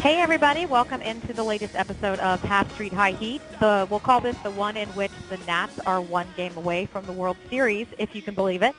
Hey 0.00 0.20
everybody, 0.20 0.64
welcome 0.64 1.02
into 1.02 1.32
the 1.32 1.42
latest 1.42 1.74
episode 1.74 2.20
of 2.20 2.40
Half 2.42 2.72
Street 2.74 2.92
High 2.92 3.10
Heat. 3.10 3.42
The, 3.58 3.84
we'll 3.90 3.98
call 3.98 4.20
this 4.20 4.36
the 4.38 4.50
one 4.52 4.76
in 4.76 4.88
which 4.90 5.10
the 5.28 5.38
Nats 5.38 5.80
are 5.86 6.00
one 6.00 6.28
game 6.36 6.56
away 6.56 6.86
from 6.86 7.04
the 7.04 7.12
World 7.12 7.36
Series, 7.50 7.88
if 7.98 8.14
you 8.14 8.22
can 8.22 8.36
believe 8.36 8.62
it. 8.62 8.76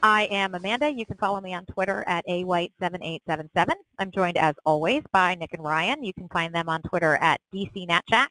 I 0.00 0.26
am 0.26 0.54
Amanda. 0.54 0.92
You 0.92 1.06
can 1.06 1.16
follow 1.16 1.40
me 1.40 1.54
on 1.54 1.66
Twitter 1.66 2.04
at 2.06 2.24
awhite7877. 2.28 3.72
I'm 3.98 4.12
joined 4.12 4.36
as 4.36 4.54
always 4.64 5.02
by 5.12 5.34
Nick 5.34 5.54
and 5.54 5.64
Ryan. 5.64 6.04
You 6.04 6.14
can 6.14 6.28
find 6.28 6.54
them 6.54 6.68
on 6.68 6.82
Twitter 6.82 7.16
at 7.16 7.40
DCNatChack. 7.52 8.28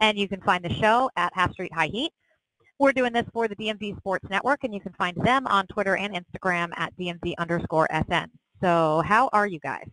And 0.00 0.18
you 0.18 0.28
can 0.28 0.42
find 0.42 0.62
the 0.62 0.74
show 0.74 1.08
at 1.16 1.32
Half 1.34 1.52
Street 1.52 1.72
High 1.72 1.86
Heat. 1.86 2.12
We're 2.78 2.92
doing 2.92 3.14
this 3.14 3.26
for 3.32 3.48
the 3.48 3.56
DMV 3.56 3.96
Sports 3.96 4.28
Network, 4.28 4.64
and 4.64 4.74
you 4.74 4.80
can 4.80 4.92
find 4.92 5.16
them 5.16 5.46
on 5.46 5.66
Twitter 5.68 5.96
and 5.96 6.14
Instagram 6.14 6.72
at 6.76 6.94
DMV 6.98 7.32
underscore 7.38 7.88
SN. 7.90 8.26
So 8.60 9.02
how 9.06 9.30
are 9.32 9.46
you 9.46 9.60
guys? 9.60 9.88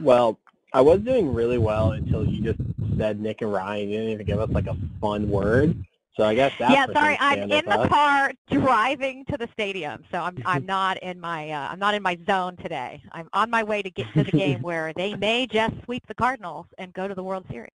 Well, 0.00 0.38
I 0.72 0.80
was 0.80 1.00
doing 1.00 1.32
really 1.32 1.58
well 1.58 1.92
until 1.92 2.26
you 2.26 2.42
just 2.42 2.60
said 2.98 3.20
Nick 3.20 3.42
and 3.42 3.52
Ryan. 3.52 3.88
You 3.88 3.98
didn't 3.98 4.12
even 4.12 4.26
give 4.26 4.40
us 4.40 4.50
like 4.50 4.66
a 4.66 4.76
fun 5.00 5.30
word. 5.30 5.84
So 6.18 6.24
I 6.24 6.34
guess 6.34 6.52
that's 6.58 6.72
yeah. 6.72 6.86
Sorry, 6.92 7.16
I'm 7.20 7.42
in 7.52 7.64
the 7.64 7.88
car 7.88 8.32
driving 8.50 9.24
to 9.26 9.36
the 9.36 9.48
stadium, 9.52 10.02
so 10.10 10.18
I'm 10.18 10.36
I'm 10.44 10.66
not 10.66 10.98
in 10.98 11.20
my 11.20 11.50
uh, 11.50 11.68
I'm 11.70 11.78
not 11.78 11.94
in 11.94 12.02
my 12.02 12.18
zone 12.26 12.56
today. 12.56 13.00
I'm 13.12 13.28
on 13.32 13.50
my 13.50 13.62
way 13.62 13.82
to 13.82 13.90
get 13.90 14.12
to 14.14 14.24
the 14.24 14.32
game 14.32 14.60
where 14.60 14.92
they 14.94 15.14
may 15.14 15.46
just 15.46 15.74
sweep 15.84 16.04
the 16.08 16.14
Cardinals 16.14 16.66
and 16.76 16.92
go 16.92 17.06
to 17.06 17.14
the 17.14 17.22
World 17.22 17.44
Series. 17.48 17.70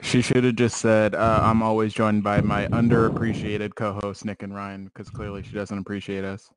She 0.00 0.22
should 0.22 0.44
have 0.44 0.56
just 0.56 0.78
said, 0.78 1.14
uh, 1.14 1.40
"I'm 1.42 1.62
always 1.62 1.92
joined 1.92 2.22
by 2.22 2.40
my 2.40 2.66
underappreciated 2.68 3.74
co-host 3.74 4.24
Nick 4.24 4.42
and 4.42 4.54
Ryan," 4.54 4.86
because 4.86 5.10
clearly 5.10 5.42
she 5.42 5.52
doesn't 5.52 5.76
appreciate 5.76 6.24
us. 6.24 6.50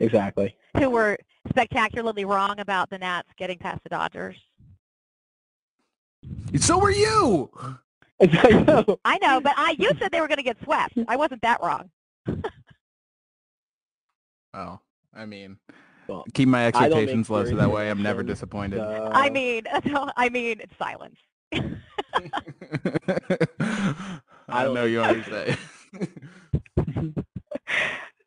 Exactly. 0.00 0.56
Who 0.78 0.90
were 0.90 1.16
spectacularly 1.48 2.24
wrong 2.24 2.58
about 2.60 2.90
the 2.90 2.98
Nats 2.98 3.28
getting 3.36 3.58
past 3.58 3.82
the 3.82 3.88
Dodgers. 3.88 4.36
So 6.58 6.78
were 6.78 6.90
you. 6.90 7.50
I 8.20 8.50
know. 8.66 8.98
I 9.04 9.18
know, 9.18 9.40
but 9.40 9.54
I 9.56 9.74
you 9.78 9.90
said 9.98 10.12
they 10.12 10.20
were 10.20 10.28
going 10.28 10.36
to 10.38 10.42
get 10.44 10.56
swept. 10.62 10.94
I 11.08 11.16
wasn't 11.16 11.42
that 11.42 11.60
wrong. 11.62 11.90
oh, 14.54 14.78
I 15.14 15.26
mean, 15.26 15.58
Well, 16.06 16.24
keep 16.34 16.48
my 16.48 16.66
I 16.66 16.70
don't 16.70 16.72
make 16.72 16.88
expectations 17.08 17.30
low 17.30 17.44
so 17.44 17.56
that 17.56 17.70
way 17.70 17.90
I'm 17.90 18.02
never 18.02 18.22
disappointed. 18.22 18.78
so- 18.78 19.10
I 19.14 19.28
mean, 19.30 19.64
I 20.16 20.28
mean, 20.28 20.60
it's 20.60 20.76
silence. 20.78 21.16
I 24.48 24.64
don't 24.64 24.74
know 24.74 24.84
you 24.84 25.02
always 25.02 25.24
say. 25.26 25.56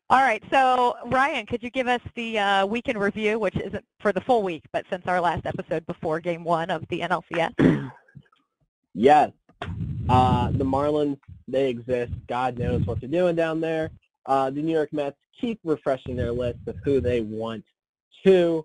All 0.08 0.20
right, 0.20 0.40
so 0.52 0.94
Ryan, 1.06 1.46
could 1.46 1.64
you 1.64 1.70
give 1.70 1.88
us 1.88 2.00
the 2.14 2.38
uh, 2.38 2.66
weekend 2.66 3.00
review, 3.00 3.40
which 3.40 3.56
isn't 3.56 3.84
for 3.98 4.12
the 4.12 4.20
full 4.20 4.44
week, 4.44 4.62
but 4.72 4.84
since 4.88 5.02
our 5.06 5.20
last 5.20 5.46
episode 5.46 5.84
before 5.84 6.20
Game 6.20 6.44
One 6.44 6.70
of 6.70 6.86
the 6.88 7.00
NLCS? 7.00 7.90
Yes. 8.98 9.30
Uh, 10.08 10.50
the 10.52 10.64
Marlins, 10.64 11.18
they 11.46 11.68
exist. 11.68 12.14
God 12.26 12.58
knows 12.58 12.86
what 12.86 12.98
they're 12.98 13.10
doing 13.10 13.36
down 13.36 13.60
there. 13.60 13.90
Uh, 14.24 14.48
the 14.48 14.62
New 14.62 14.72
York 14.72 14.90
Mets 14.90 15.18
keep 15.38 15.60
refreshing 15.64 16.16
their 16.16 16.32
list 16.32 16.60
of 16.66 16.76
who 16.82 17.02
they 17.02 17.20
want 17.20 17.62
to 18.24 18.64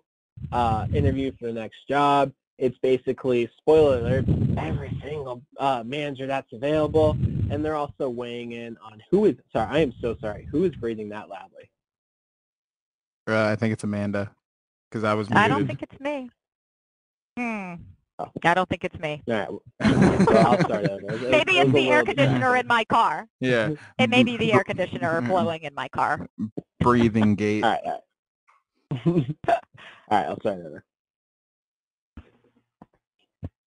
uh, 0.50 0.86
interview 0.94 1.32
for 1.38 1.48
the 1.48 1.52
next 1.52 1.86
job. 1.86 2.32
It's 2.56 2.78
basically, 2.78 3.50
spoiler 3.58 3.98
alert, 3.98 4.24
every 4.56 4.98
single 5.02 5.42
uh, 5.58 5.82
manager 5.84 6.26
that's 6.26 6.50
available. 6.54 7.14
And 7.52 7.62
they're 7.62 7.76
also 7.76 8.08
weighing 8.08 8.52
in 8.52 8.78
on 8.82 9.02
who 9.10 9.26
is, 9.26 9.36
sorry, 9.52 9.68
I 9.70 9.78
am 9.80 9.92
so 10.00 10.16
sorry, 10.22 10.48
who 10.50 10.64
is 10.64 10.74
breathing 10.76 11.10
that 11.10 11.28
loudly? 11.28 11.70
Uh, 13.28 13.44
I 13.44 13.56
think 13.56 13.74
it's 13.74 13.84
Amanda, 13.84 14.30
because 14.90 15.04
I 15.04 15.12
was 15.12 15.28
muted. 15.28 15.44
I 15.44 15.48
don't 15.48 15.66
think 15.66 15.82
it's 15.82 16.00
me. 16.00 16.30
Hmm. 17.36 17.74
Oh. 18.18 18.30
I 18.44 18.54
don't 18.54 18.68
think 18.68 18.84
it's 18.84 18.98
me. 18.98 19.22
All 19.28 19.34
right. 19.34 19.48
Well, 20.30 20.46
I'll 20.46 20.64
start 20.64 20.86
over. 20.86 21.12
It- 21.12 21.22
it- 21.24 21.30
Maybe 21.30 21.58
it 21.58 21.66
it's 21.66 21.72
the 21.72 21.90
air 21.90 22.04
conditioner 22.04 22.56
in 22.56 22.66
my 22.66 22.84
car. 22.84 23.28
yeah, 23.40 23.70
It 23.98 24.08
may 24.08 24.22
be 24.22 24.38
the 24.38 24.52
air 24.54 24.64
conditioner 24.64 25.20
blowing 25.20 25.62
in 25.62 25.74
my 25.74 25.88
car. 25.88 26.26
breathing 26.80 27.34
gate. 27.34 27.64
All 27.64 27.70
right, 27.70 27.80
all 27.84 28.02
right. 29.04 29.06
all 29.48 29.54
right, 30.10 30.24
I'll 30.26 30.40
start 30.40 30.58
over. 30.60 30.84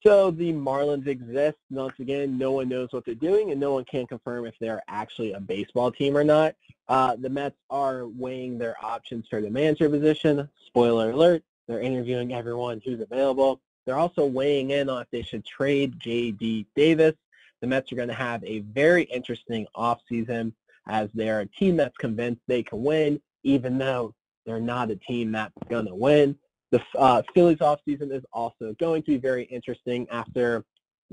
So 0.06 0.30
the 0.30 0.54
Marlins 0.54 1.08
exist. 1.08 1.58
Once 1.72 1.96
again, 2.00 2.38
no 2.38 2.52
one 2.52 2.70
knows 2.70 2.90
what 2.92 3.06
they're 3.06 3.16
doing, 3.16 3.50
and 3.50 3.60
no 3.60 3.74
one 3.74 3.86
can 3.86 4.06
confirm 4.06 4.46
if 4.46 4.54
they're 4.60 4.84
actually 4.88 5.34
a 5.34 5.40
baseball 5.40 5.92
team 5.92 6.16
or 6.16 6.24
not. 6.24 6.54
Uh, 6.88 7.16
the 7.16 7.30
Mets 7.30 7.58
are 7.72 8.06
weighing 8.06 8.60
their 8.60 8.76
options 8.86 9.28
for 9.28 9.42
the 9.42 9.50
manager 9.50 9.90
position. 9.90 10.48
Spoiler 10.68 11.10
alert, 11.10 11.44
they're 11.68 11.82
interviewing 11.82 12.36
everyone 12.36 12.84
who's 12.86 13.02
available. 13.02 13.60
They're 13.86 13.98
also 13.98 14.28
weighing 14.28 14.70
in 14.70 14.90
on 14.90 15.02
if 15.02 15.10
they 15.10 15.24
should 15.24 15.44
trade 15.44 16.00
J.D. 16.00 16.68
Davis. 16.76 17.16
The 17.62 17.68
Mets 17.68 17.92
are 17.92 17.96
going 17.96 18.10
to 18.10 18.14
have 18.14 18.44
a 18.44 18.60
very 18.60 19.04
interesting 19.04 19.66
offseason 19.76 20.54
as 20.88 21.10
they're 21.16 21.40
a 21.40 21.48
team 21.48 21.78
that's 21.78 21.98
convinced 21.98 22.42
they 22.46 22.62
can 22.62 22.84
win, 22.84 23.20
even 23.42 23.80
though 23.80 24.14
they're 24.46 24.60
not 24.60 24.92
a 24.92 24.98
team 24.98 25.32
that's 25.32 25.58
going 25.68 25.88
to 25.88 25.96
win. 25.96 26.38
The 26.72 26.82
uh, 26.98 27.22
Phillies 27.34 27.60
offseason 27.60 28.12
is 28.12 28.24
also 28.34 28.76
going 28.80 29.04
to 29.04 29.12
be 29.12 29.18
very 29.18 29.44
interesting 29.44 30.08
after 30.10 30.64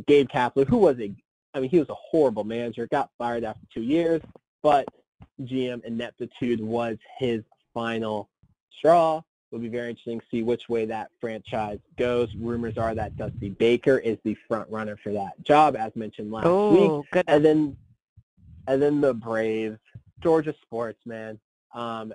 Gabe 0.06 0.28
Kapler, 0.28 0.66
who 0.66 0.78
was 0.78 0.98
a, 0.98 1.14
I 1.54 1.60
mean, 1.60 1.70
he 1.70 1.78
was 1.78 1.88
a 1.90 1.94
horrible 1.94 2.44
manager, 2.44 2.86
got 2.90 3.10
fired 3.18 3.44
after 3.44 3.66
two 3.72 3.82
years, 3.82 4.22
but 4.62 4.86
GM 5.42 5.84
ineptitude 5.84 6.60
was 6.60 6.96
his 7.18 7.42
final 7.74 8.28
straw. 8.76 9.20
It'll 9.50 9.60
be 9.60 9.68
very 9.68 9.90
interesting 9.90 10.20
to 10.20 10.26
see 10.30 10.42
which 10.42 10.70
way 10.70 10.86
that 10.86 11.10
franchise 11.20 11.78
goes. 11.98 12.34
Rumors 12.34 12.78
are 12.78 12.94
that 12.94 13.16
Dusty 13.18 13.50
Baker 13.50 13.98
is 13.98 14.16
the 14.24 14.34
front 14.48 14.70
runner 14.70 14.96
for 14.96 15.12
that 15.12 15.32
job, 15.42 15.76
as 15.76 15.94
mentioned 15.94 16.32
last 16.32 16.46
Oh, 16.46 16.70
week. 17.00 17.10
goodness. 17.10 17.34
And 17.34 17.44
then, 17.44 17.76
and 18.66 18.80
then 18.80 19.00
the 19.02 19.12
Braves, 19.12 19.78
Georgia 20.20 20.54
sports, 20.62 21.00
man. 21.04 21.38
Um, 21.74 22.14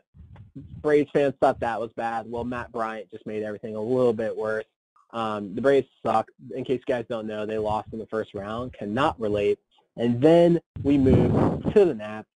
Braves 0.81 1.09
fans 1.11 1.33
thought 1.39 1.59
that 1.59 1.79
was 1.79 1.91
bad. 1.95 2.29
Well, 2.29 2.43
Matt 2.43 2.71
Bryant 2.71 3.09
just 3.11 3.25
made 3.25 3.43
everything 3.43 3.75
a 3.75 3.81
little 3.81 4.13
bit 4.13 4.35
worse. 4.35 4.65
Um, 5.11 5.55
the 5.55 5.61
Braves 5.61 5.87
suck. 6.03 6.29
In 6.55 6.63
case 6.63 6.81
you 6.85 6.93
guys 6.93 7.05
don't 7.09 7.27
know, 7.27 7.45
they 7.45 7.57
lost 7.57 7.89
in 7.93 7.99
the 7.99 8.05
first 8.07 8.33
round. 8.33 8.73
Cannot 8.73 9.19
relate. 9.19 9.59
And 9.95 10.21
then 10.21 10.59
we 10.83 10.97
move 10.97 11.63
to 11.73 11.85
the 11.85 11.93
Nats. 11.93 12.27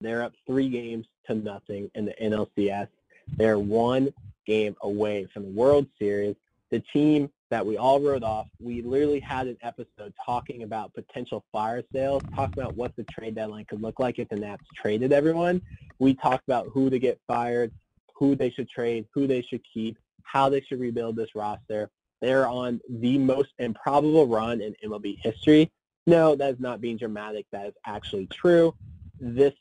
They're 0.00 0.22
up 0.22 0.34
three 0.46 0.68
games 0.68 1.06
to 1.26 1.34
nothing 1.34 1.90
in 1.94 2.06
the 2.06 2.14
NLCS. 2.20 2.88
They're 3.36 3.58
one 3.58 4.12
game 4.46 4.76
away 4.82 5.26
from 5.32 5.44
the 5.44 5.50
World 5.50 5.86
Series. 5.98 6.36
The 6.70 6.80
team 6.80 7.30
that 7.50 7.64
we 7.64 7.76
all 7.76 8.00
wrote 8.00 8.22
off, 8.22 8.46
we 8.60 8.82
literally 8.82 9.20
had 9.20 9.46
an 9.46 9.56
episode 9.62 10.12
talking 10.24 10.64
about 10.64 10.92
potential 10.94 11.44
fire 11.52 11.82
sales, 11.92 12.22
talking 12.34 12.62
about 12.62 12.76
what 12.76 12.94
the 12.96 13.04
trade 13.04 13.34
deadline 13.36 13.64
could 13.66 13.80
look 13.80 14.00
like 14.00 14.18
if 14.18 14.28
the 14.28 14.36
Nats 14.36 14.64
traded 14.74 15.12
everyone. 15.12 15.62
We 15.98 16.14
talked 16.14 16.44
about 16.48 16.68
who 16.72 16.90
to 16.90 16.98
get 16.98 17.20
fired, 17.26 17.72
who 18.14 18.34
they 18.34 18.50
should 18.50 18.68
trade, 18.68 19.06
who 19.14 19.26
they 19.26 19.42
should 19.42 19.62
keep, 19.72 19.96
how 20.24 20.48
they 20.48 20.60
should 20.60 20.80
rebuild 20.80 21.16
this 21.16 21.34
roster. 21.34 21.90
They're 22.20 22.48
on 22.48 22.80
the 22.88 23.18
most 23.18 23.50
improbable 23.58 24.26
run 24.26 24.60
in 24.60 24.74
MLB 24.84 25.18
history. 25.20 25.70
No, 26.06 26.34
that 26.34 26.54
is 26.54 26.60
not 26.60 26.80
being 26.80 26.96
dramatic. 26.96 27.46
That 27.52 27.66
is 27.66 27.74
actually 27.84 28.26
true. 28.26 28.74
This 29.20 29.54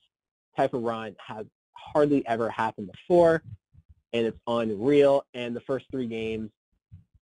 type 0.58 0.74
of 0.74 0.82
run 0.82 1.16
has 1.26 1.46
hardly 1.74 2.26
ever 2.28 2.50
happened 2.50 2.92
before, 2.92 3.44
and 4.14 4.26
it's 4.26 4.40
unreal. 4.48 5.26
And 5.34 5.56
the 5.56 5.62
first 5.62 5.86
three 5.92 6.08
games, 6.08 6.50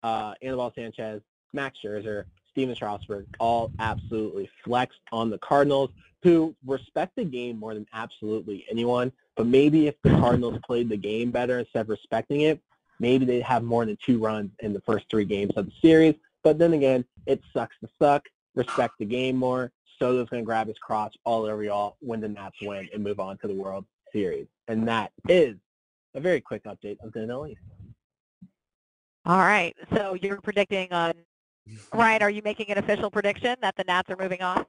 uh, 0.03 0.35
Anibal 0.43 0.73
Sanchez, 0.75 1.23
Max 1.53 1.79
Scherzer, 1.85 2.25
Stephen 2.51 2.75
Strasburg, 2.75 3.27
all 3.39 3.71
absolutely 3.79 4.51
flexed 4.65 5.01
on 5.13 5.31
the 5.31 5.39
Cardinals, 5.39 5.91
who 6.23 6.55
respect 6.67 7.17
the 7.17 7.25
game 7.25 7.59
more 7.59 7.75
than 7.75 7.87
absolutely 7.93 8.65
anyone. 8.71 9.13
But 9.37 9.47
maybe 9.47 9.87
if 9.87 9.95
the 10.03 10.11
Cardinals 10.11 10.59
played 10.67 10.89
the 10.89 10.97
game 10.97 11.31
better 11.31 11.61
instead 11.61 11.83
of 11.83 11.89
respecting 11.89 12.43
it, 12.43 12.61
maybe 12.99 13.25
they'd 13.25 13.43
have 13.43 13.63
more 13.63 13.87
than 13.87 13.97
two 14.05 14.19
runs 14.19 14.51
in 14.61 14.73
the 14.73 14.81
first 14.83 15.07
three 15.11 15.25
games 15.25 15.53
of 15.57 15.67
the 15.67 15.73
series. 15.81 16.15
But 16.43 16.59
then 16.59 16.73
again, 16.73 17.05
it 17.27 17.41
sucks 17.53 17.77
to 17.81 17.89
suck. 18.01 18.27
Respect 18.55 18.95
the 18.99 19.05
game 19.05 19.37
more. 19.37 19.73
Soto's 19.99 20.29
going 20.29 20.43
to 20.43 20.47
grab 20.47 20.67
his 20.67 20.79
crotch 20.79 21.17
all 21.25 21.45
over 21.45 21.63
y'all 21.63 21.97
when 22.01 22.21
the 22.21 22.29
Nats 22.29 22.57
win 22.63 22.89
and 22.93 23.05
move 23.05 23.21
on 23.21 23.39
to 23.39 23.49
the 23.49 23.55
World 23.55 23.85
Series. 24.13 24.47
And 24.67 24.89
that 24.89 25.13
is 25.29 25.57
a 26.15 26.21
very 26.21 26.41
quick 26.41 26.65
update 26.65 26.99
of 27.01 27.13
the 27.13 27.21
NL 27.21 27.51
East. 27.51 27.61
All 29.31 29.39
right. 29.39 29.77
So 29.95 30.15
you're 30.21 30.41
predicting 30.41 30.93
on 30.93 31.13
Ryan, 31.95 32.23
are 32.23 32.31
you 32.31 32.43
making 32.45 32.69
an 32.73 32.79
official 32.79 33.13
prediction 33.13 33.55
that 33.63 33.77
the 33.77 33.85
Nats 33.85 34.11
are 34.11 34.17
moving 34.19 34.43
on? 34.43 34.67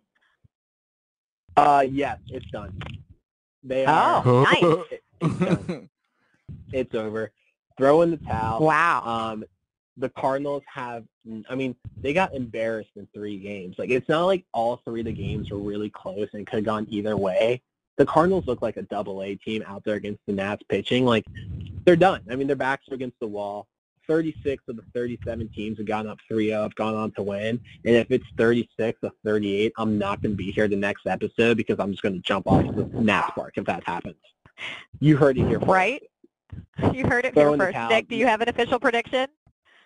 Uh, 1.57 1.83
yes, 1.89 2.19
it's 2.27 2.45
done. 2.51 2.79
They 3.63 3.85
are. 3.85 4.21
Oh, 4.23 4.43
nice. 4.43 4.99
It's 5.21 5.39
done. 5.39 5.89
It's 6.71 6.93
over. 6.93 7.31
Throw 7.75 8.03
in 8.03 8.11
the 8.11 8.17
towel. 8.17 8.63
Wow. 8.63 9.03
Um, 9.03 9.43
the 9.97 10.09
Cardinals 10.09 10.61
have, 10.71 11.05
I 11.49 11.55
mean, 11.55 11.75
they 11.97 12.13
got 12.13 12.35
embarrassed 12.35 12.91
in 12.95 13.07
three 13.15 13.39
games. 13.39 13.77
Like, 13.79 13.89
it's 13.89 14.07
not 14.07 14.25
like 14.25 14.45
all 14.53 14.77
three 14.85 15.01
of 15.01 15.05
the 15.05 15.11
games 15.11 15.49
were 15.49 15.57
really 15.57 15.89
close 15.89 16.27
and 16.33 16.45
could 16.45 16.57
have 16.57 16.65
gone 16.65 16.85
either 16.89 17.17
way. 17.17 17.63
The 17.97 18.05
Cardinals 18.05 18.45
look 18.45 18.61
like 18.61 18.77
a 18.77 18.83
double 18.83 19.23
A 19.23 19.33
team 19.35 19.63
out 19.65 19.83
there 19.85 19.95
against 19.95 20.21
the 20.27 20.33
Nats 20.33 20.61
pitching. 20.69 21.03
Like, 21.03 21.25
they're 21.83 21.95
done. 21.95 22.21
I 22.29 22.35
mean, 22.35 22.45
their 22.45 22.55
backs 22.55 22.87
are 22.91 22.93
against 22.93 23.19
the 23.19 23.27
wall. 23.27 23.67
36 24.11 24.65
of 24.67 24.75
the 24.75 24.83
37 24.93 25.47
teams 25.55 25.77
have 25.77 25.87
gone 25.87 26.05
up 26.05 26.17
3-0, 26.29 26.63
have 26.63 26.75
gone 26.75 26.95
on 26.95 27.11
to 27.11 27.23
win. 27.23 27.57
And 27.85 27.95
if 27.95 28.11
it's 28.11 28.25
36 28.37 28.99
of 29.03 29.13
38, 29.23 29.71
I'm 29.77 29.97
not 29.97 30.21
going 30.21 30.33
to 30.33 30.37
be 30.37 30.51
here 30.51 30.67
the 30.67 30.75
next 30.75 31.07
episode 31.07 31.55
because 31.55 31.79
I'm 31.79 31.91
just 31.91 32.03
going 32.03 32.15
to 32.15 32.19
jump 32.19 32.45
off 32.45 32.65
the 32.75 32.83
Nats 32.91 33.31
park 33.33 33.53
if 33.55 33.63
that 33.65 33.85
happens. 33.85 34.17
You 34.99 35.15
heard 35.15 35.37
it 35.37 35.47
here 35.47 35.61
first. 35.61 35.71
Right? 35.71 36.03
You 36.91 37.05
heard 37.07 37.23
it 37.23 37.35
Throw 37.35 37.53
here 37.53 37.71
first. 37.71 37.89
Nick, 37.89 38.09
do 38.09 38.17
you 38.17 38.27
have 38.27 38.41
an 38.41 38.49
official 38.49 38.81
prediction? 38.81 39.29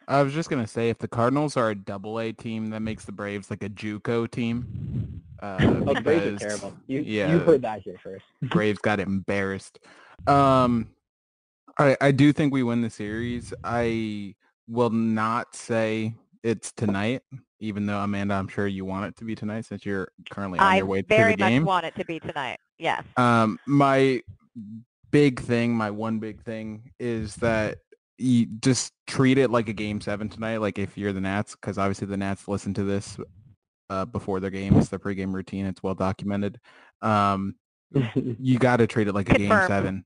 I 0.08 0.24
was 0.24 0.34
just 0.34 0.50
gonna 0.50 0.68
say 0.68 0.90
if 0.90 0.98
the 0.98 1.08
Cardinals 1.08 1.56
are 1.56 1.70
a 1.70 1.76
double 1.76 2.20
A 2.20 2.32
team, 2.32 2.72
that 2.72 2.82
makes 2.82 3.06
the 3.06 3.12
Braves 3.12 3.50
like 3.50 3.64
a 3.64 3.70
JUCO 3.70 4.30
team. 4.30 5.22
Uh, 5.40 5.58
Oh, 5.88 5.94
the 5.94 6.02
Braves 6.02 6.42
are 6.42 6.48
terrible. 6.48 6.74
You, 6.88 7.02
yeah. 7.02 7.32
you 7.32 7.40
heard 7.40 7.62
that 7.62 7.82
here 7.82 7.98
first. 8.04 8.26
Braves 8.42 8.80
got 8.80 9.00
embarrassed. 9.00 9.80
Um, 10.28 10.88
I 11.78 11.98
I 12.02 12.12
do 12.12 12.34
think 12.34 12.54
we 12.54 12.64
win 12.64 12.82
the 12.82 12.90
series. 12.90 13.54
I 13.64 14.36
will 14.68 14.90
not 14.90 15.56
say 15.56 16.16
it's 16.44 16.72
tonight, 16.72 17.22
even 17.60 17.86
though 17.86 18.00
Amanda, 18.00 18.36
I'm 18.36 18.48
sure 18.48 18.68
you 18.68 18.86
want 18.86 19.06
it 19.06 19.16
to 19.18 19.26
be 19.26 19.36
tonight 19.36 19.66
since 19.66 19.86
you're 19.86 20.10
currently 20.30 20.60
on 20.60 20.66
I 20.66 20.78
your 20.78 20.86
way 20.86 21.02
to 21.02 21.08
the 21.08 21.16
game. 21.16 21.20
I 21.20 21.24
very 21.24 21.36
much 21.38 21.50
game. 21.50 21.66
want 21.66 21.86
it 21.86 21.96
to 21.96 22.06
be 22.06 22.20
tonight. 22.20 22.60
Yes. 22.78 23.04
Um, 23.18 23.60
my 23.66 24.22
big 25.12 25.40
thing, 25.40 25.74
my 25.74 25.92
one 25.92 26.20
big 26.20 26.42
thing 26.44 26.92
is 27.00 27.36
that 27.38 27.78
you 28.18 28.48
just 28.60 28.94
treat 29.08 29.38
it 29.38 29.50
like 29.50 29.70
a 29.70 29.74
game 29.74 30.02
seven 30.02 30.30
tonight. 30.30 30.58
Like 30.58 30.78
if 30.78 30.98
you're 30.98 31.14
the 31.14 31.22
Nats, 31.22 31.56
because 31.56 31.78
obviously 31.78 32.08
the 32.08 32.18
Nats 32.18 32.48
listen 32.48 32.74
to 32.76 32.84
this 32.84 33.18
uh, 33.90 34.06
before 34.06 34.40
their 34.40 34.50
games, 34.50 34.90
their 34.90 35.00
pregame 35.00 35.34
routine. 35.34 35.66
It's 35.66 35.84
well 35.84 35.96
documented. 35.96 36.60
Um, 37.02 37.56
you 38.16 38.58
got 38.60 38.78
to 38.78 38.88
treat 38.88 39.08
it 39.08 39.14
like 39.14 39.30
a 39.30 39.38
game 39.38 39.50
seven. 39.68 40.06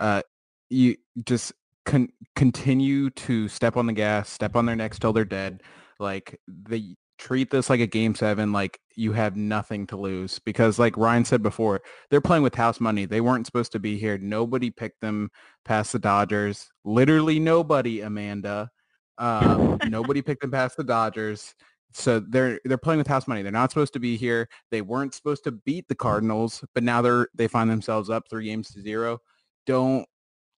Uh, 0.00 0.22
you 0.70 0.96
just 1.24 1.52
con- 1.84 2.12
continue 2.36 3.10
to 3.10 3.48
step 3.48 3.76
on 3.76 3.86
the 3.86 3.92
gas, 3.92 4.30
step 4.30 4.56
on 4.56 4.66
their 4.66 4.76
necks 4.76 4.98
till 4.98 5.12
they're 5.12 5.24
dead. 5.24 5.62
Like 5.98 6.40
they 6.48 6.96
treat 7.18 7.50
this 7.50 7.68
like 7.68 7.80
a 7.80 7.86
game 7.86 8.14
seven. 8.14 8.52
Like 8.52 8.80
you 8.96 9.12
have 9.12 9.36
nothing 9.36 9.86
to 9.88 9.96
lose 9.96 10.38
because, 10.38 10.78
like 10.78 10.96
Ryan 10.96 11.24
said 11.24 11.42
before, 11.42 11.82
they're 12.10 12.20
playing 12.20 12.42
with 12.42 12.54
house 12.54 12.80
money. 12.80 13.04
They 13.04 13.20
weren't 13.20 13.46
supposed 13.46 13.72
to 13.72 13.78
be 13.78 13.98
here. 13.98 14.18
Nobody 14.18 14.70
picked 14.70 15.00
them 15.00 15.30
past 15.64 15.92
the 15.92 15.98
Dodgers. 15.98 16.70
Literally 16.84 17.38
nobody, 17.38 18.00
Amanda. 18.00 18.70
Um, 19.18 19.78
nobody 19.88 20.22
picked 20.22 20.40
them 20.40 20.50
past 20.50 20.76
the 20.76 20.84
Dodgers. 20.84 21.54
So 21.92 22.20
they're 22.20 22.60
they're 22.64 22.78
playing 22.78 22.98
with 22.98 23.08
house 23.08 23.28
money. 23.28 23.42
They're 23.42 23.52
not 23.52 23.70
supposed 23.70 23.92
to 23.94 24.00
be 24.00 24.16
here. 24.16 24.48
They 24.70 24.80
weren't 24.80 25.14
supposed 25.14 25.44
to 25.44 25.52
beat 25.52 25.88
the 25.88 25.94
Cardinals, 25.94 26.64
but 26.74 26.84
now 26.84 27.02
they're 27.02 27.28
they 27.34 27.48
find 27.48 27.68
themselves 27.68 28.10
up 28.10 28.24
three 28.30 28.46
games 28.46 28.70
to 28.72 28.80
zero. 28.80 29.18
Don't 29.66 30.06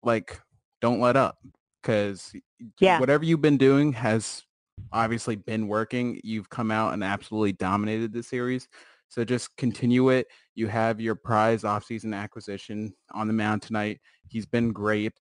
like 0.03 0.41
don't 0.81 1.01
let 1.01 1.17
up 1.17 1.39
because 1.83 2.33
Yeah. 2.79 2.99
whatever 3.01 3.25
you've 3.25 3.41
been 3.41 3.57
doing 3.59 3.93
has 3.93 4.45
obviously 4.93 5.37
been 5.37 5.69
working. 5.69 6.21
You've 6.25 6.49
come 6.51 6.71
out 6.71 6.93
and 6.95 7.05
absolutely 7.05 7.53
dominated 7.53 8.13
the 8.13 8.23
series. 8.23 8.69
So 9.09 9.25
just 9.25 9.55
continue 9.57 10.09
it. 10.11 10.27
You 10.55 10.69
have 10.69 11.01
your 11.01 11.15
prize 11.15 11.63
offseason 11.63 12.17
acquisition 12.17 12.95
on 13.13 13.27
the 13.27 13.35
mound 13.35 13.63
tonight. 13.63 14.01
He's 14.29 14.47
been 14.47 14.73
great. 14.73 15.13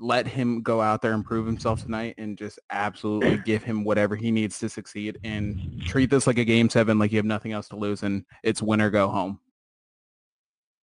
Let 0.00 0.26
him 0.26 0.62
go 0.62 0.80
out 0.80 1.00
there 1.02 1.12
and 1.12 1.24
prove 1.24 1.46
himself 1.46 1.82
tonight 1.82 2.14
and 2.18 2.36
just 2.36 2.58
absolutely 2.70 3.38
give 3.44 3.62
him 3.62 3.84
whatever 3.84 4.16
he 4.16 4.30
needs 4.30 4.58
to 4.60 4.68
succeed 4.68 5.18
and 5.24 5.82
treat 5.86 6.10
this 6.10 6.26
like 6.26 6.38
a 6.38 6.44
game 6.44 6.68
seven 6.68 6.98
like 6.98 7.12
you 7.12 7.18
have 7.18 7.24
nothing 7.24 7.52
else 7.52 7.68
to 7.68 7.76
lose 7.76 8.02
and 8.02 8.24
it's 8.42 8.62
win 8.62 8.80
or 8.80 8.90
go 8.90 9.08
home. 9.08 9.40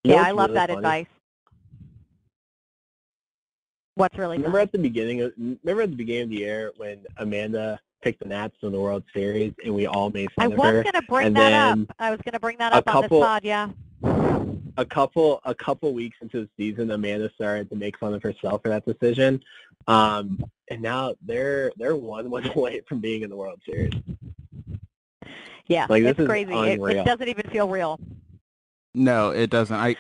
Yeah, 0.03 0.21
I 0.21 0.31
love 0.31 0.49
really 0.51 0.53
that 0.55 0.69
funny? 0.69 0.79
advice. 0.79 1.07
What's 3.95 4.17
really 4.17 4.37
Remember 4.37 4.57
fun? 4.59 4.63
at 4.67 4.71
the 4.73 4.77
beginning 4.77 5.21
of 5.21 5.33
remember 5.37 5.83
at 5.83 5.89
the 5.91 5.95
beginning 5.95 6.23
of 6.23 6.29
the 6.29 6.35
year 6.37 6.71
when 6.77 6.99
Amanda 7.17 7.79
picked 8.01 8.19
the 8.21 8.27
Nats 8.27 8.55
in 8.61 8.71
the 8.71 8.79
World 8.79 9.03
Series 9.13 9.53
and 9.63 9.73
we 9.73 9.87
all 9.87 10.09
made 10.09 10.27
I 10.37 10.43
fun 10.43 10.51
of 10.53 10.57
the 10.57 10.57
stuff. 10.57 10.65
I 10.65 10.71
was 10.71 10.77
her. 10.77 10.83
going 10.83 11.01
to 11.01 11.07
bring 11.07 11.27
and 11.27 11.35
that 11.37 11.49
then 11.49 11.81
up. 11.89 11.95
I 11.99 12.11
was 12.11 12.19
going 12.23 12.33
to 12.33 12.39
bring 12.39 12.57
that 12.57 12.73
a 12.73 12.75
up 12.77 12.87
on 12.87 13.01
couple- 13.03 13.19
this 13.21 13.25
pod, 13.27 13.43
yeah. 13.43 13.69
A 14.77 14.85
couple 14.85 15.39
a 15.45 15.55
couple 15.55 15.93
weeks 15.93 16.17
into 16.21 16.41
the 16.41 16.49
season, 16.57 16.91
Amanda 16.91 17.31
started 17.35 17.69
to 17.69 17.77
make 17.77 17.97
fun 17.97 18.13
of 18.13 18.21
herself 18.21 18.61
for 18.61 18.67
that 18.69 18.85
decision. 18.85 19.41
Um, 19.87 20.43
and 20.69 20.81
now 20.81 21.15
they're 21.25 21.71
they're 21.77 21.95
one 21.95 22.29
win 22.29 22.47
away 22.55 22.81
from 22.89 22.99
being 22.99 23.21
in 23.21 23.29
the 23.29 23.37
World 23.37 23.61
Series. 23.65 23.93
Yeah, 25.67 25.87
Like, 25.89 26.03
this 26.03 26.11
it's 26.11 26.19
is 26.19 26.27
crazy. 26.27 26.53
It, 26.53 26.79
it 26.81 27.05
doesn't 27.05 27.27
even 27.27 27.49
feel 27.49 27.67
real. 27.69 27.99
No, 28.93 29.29
it 29.31 29.49
doesn't. 29.49 29.75
I 29.75 29.95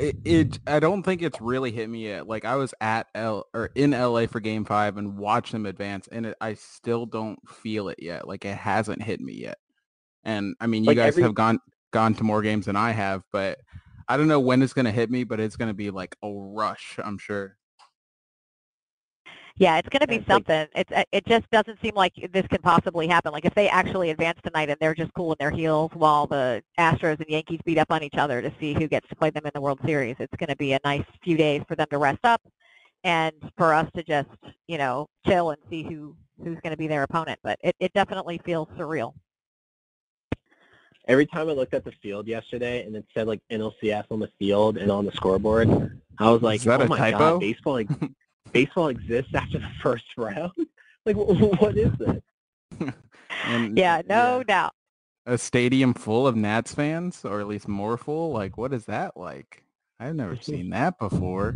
it, 0.00 0.16
it 0.24 0.58
I 0.66 0.80
don't 0.80 1.02
think 1.02 1.22
it's 1.22 1.40
really 1.40 1.70
hit 1.70 1.88
me 1.88 2.04
yet. 2.04 2.26
Like 2.26 2.44
I 2.44 2.56
was 2.56 2.74
at 2.80 3.06
L 3.14 3.46
or 3.54 3.70
in 3.74 3.92
LA 3.92 4.26
for 4.26 4.40
game 4.40 4.64
5 4.64 4.96
and 4.96 5.16
watched 5.16 5.52
them 5.52 5.66
advance 5.66 6.08
and 6.08 6.26
it, 6.26 6.36
I 6.40 6.54
still 6.54 7.06
don't 7.06 7.38
feel 7.48 7.88
it 7.88 7.98
yet. 8.00 8.26
Like 8.26 8.44
it 8.44 8.56
hasn't 8.56 9.02
hit 9.02 9.20
me 9.20 9.34
yet. 9.34 9.58
And 10.24 10.54
I 10.60 10.66
mean, 10.66 10.84
you 10.84 10.88
Like, 10.88 10.96
guys 10.96 11.08
every- 11.14 11.22
have 11.24 11.34
gone 11.34 11.58
gone 11.92 12.14
to 12.14 12.24
more 12.24 12.42
games 12.42 12.66
than 12.66 12.76
I 12.76 12.90
have, 12.90 13.22
but 13.32 13.58
I 14.08 14.16
don't 14.16 14.28
know 14.28 14.40
when 14.40 14.62
it's 14.62 14.72
going 14.72 14.84
to 14.86 14.90
hit 14.90 15.10
me, 15.10 15.24
but 15.24 15.38
it's 15.40 15.56
going 15.56 15.68
to 15.68 15.74
be 15.74 15.90
like 15.90 16.16
a 16.22 16.28
rush, 16.30 16.98
I'm 17.02 17.16
sure. 17.18 17.56
Yeah, 19.60 19.76
it's 19.76 19.90
going 19.90 20.00
to 20.00 20.06
be 20.06 20.16
It's 20.16 20.26
like- 20.26 20.36
something. 20.36 20.66
It's 20.74 20.90
uh, 20.90 21.04
it 21.12 21.26
just 21.26 21.44
doesn't 21.50 21.78
seem 21.82 21.94
like 21.94 22.14
this 22.32 22.46
can 22.46 22.62
possibly 22.62 23.06
happen. 23.06 23.30
Like 23.30 23.44
if 23.44 23.54
they 23.54 23.68
actually 23.68 24.08
advance 24.08 24.38
tonight 24.42 24.70
and 24.70 24.78
they're 24.80 24.94
just 24.94 25.12
cooling 25.12 25.36
their 25.38 25.50
heels 25.50 25.90
while 25.92 26.26
the 26.26 26.62
Astros 26.78 27.20
and 27.20 27.28
Yankees 27.28 27.60
beat 27.66 27.76
up 27.76 27.92
on 27.92 28.02
each 28.02 28.14
other 28.16 28.40
to 28.40 28.50
see 28.58 28.72
who 28.72 28.88
gets 28.88 29.06
to 29.10 29.16
play 29.16 29.28
them 29.28 29.44
in 29.44 29.50
the 29.54 29.60
World 29.60 29.78
Series, 29.84 30.16
it's 30.18 30.34
going 30.38 30.48
to 30.48 30.56
be 30.56 30.72
a 30.72 30.80
nice 30.82 31.04
few 31.22 31.36
days 31.36 31.60
for 31.68 31.76
them 31.76 31.86
to 31.90 31.98
rest 31.98 32.20
up 32.24 32.40
and 33.04 33.34
for 33.58 33.74
us 33.74 33.86
to 33.94 34.02
just, 34.02 34.30
you 34.66 34.78
know, 34.78 35.06
chill 35.26 35.50
and 35.50 35.58
see 35.68 35.82
who 35.82 36.16
who's 36.42 36.58
going 36.62 36.70
to 36.70 36.78
be 36.78 36.86
their 36.86 37.02
opponent. 37.02 37.38
But 37.42 37.58
it, 37.62 37.76
it 37.80 37.92
definitely 37.92 38.40
feels 38.42 38.66
surreal. 38.78 39.12
Every 41.06 41.26
time 41.26 41.50
I 41.50 41.52
looked 41.52 41.74
at 41.74 41.84
the 41.84 41.92
field 42.02 42.26
yesterday 42.26 42.86
and 42.86 42.96
it 42.96 43.04
said 43.12 43.26
like 43.26 43.40
NLCS 43.52 44.04
on 44.10 44.20
the 44.20 44.30
field 44.38 44.78
and 44.78 44.90
on 44.90 45.04
the 45.04 45.12
scoreboard, 45.12 46.00
I 46.18 46.30
was 46.30 46.40
like, 46.40 46.60
Is 46.60 46.64
that 46.64 46.80
oh 46.80 46.84
a 46.84 46.88
my 46.88 46.96
typo? 46.96 47.18
god, 47.18 47.40
baseball 47.40 47.74
like, 47.74 47.88
baseball 48.52 48.88
exists 48.88 49.32
after 49.34 49.58
the 49.58 49.70
first 49.82 50.04
round. 50.16 50.52
like, 51.06 51.16
what 51.16 51.76
is 51.76 51.92
this? 51.98 52.22
And, 53.46 53.78
Yeah, 53.78 54.02
no 54.08 54.42
doubt. 54.42 54.74
A 55.26 55.38
stadium 55.38 55.94
full 55.94 56.26
of 56.26 56.34
Nats 56.36 56.74
fans, 56.74 57.24
or 57.24 57.40
at 57.40 57.46
least 57.46 57.68
more 57.68 57.96
full. 57.96 58.32
Like, 58.32 58.58
what 58.58 58.72
is 58.72 58.86
that 58.86 59.16
like? 59.16 59.62
I've 60.00 60.14
never 60.16 60.34
seen 60.36 60.70
that 60.70 60.98
before. 60.98 61.54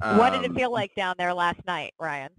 what 0.00 0.30
did 0.32 0.42
it 0.44 0.50
Um, 0.50 0.56
feel 0.56 0.72
like 0.72 0.94
down 0.94 1.14
there 1.18 1.32
last 1.32 1.60
night, 1.66 1.94
Ryan? 2.00 2.30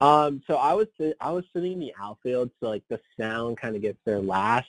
Um, 0.00 0.42
so 0.46 0.56
I 0.56 0.74
was 0.74 0.88
I 1.20 1.30
was 1.30 1.44
sitting 1.54 1.72
in 1.74 1.78
the 1.80 1.92
outfield, 2.00 2.50
so 2.60 2.68
like 2.68 2.82
the 2.90 3.00
sound 3.18 3.56
kind 3.56 3.76
of 3.76 3.82
gets 3.82 3.98
there 4.04 4.20
last. 4.20 4.68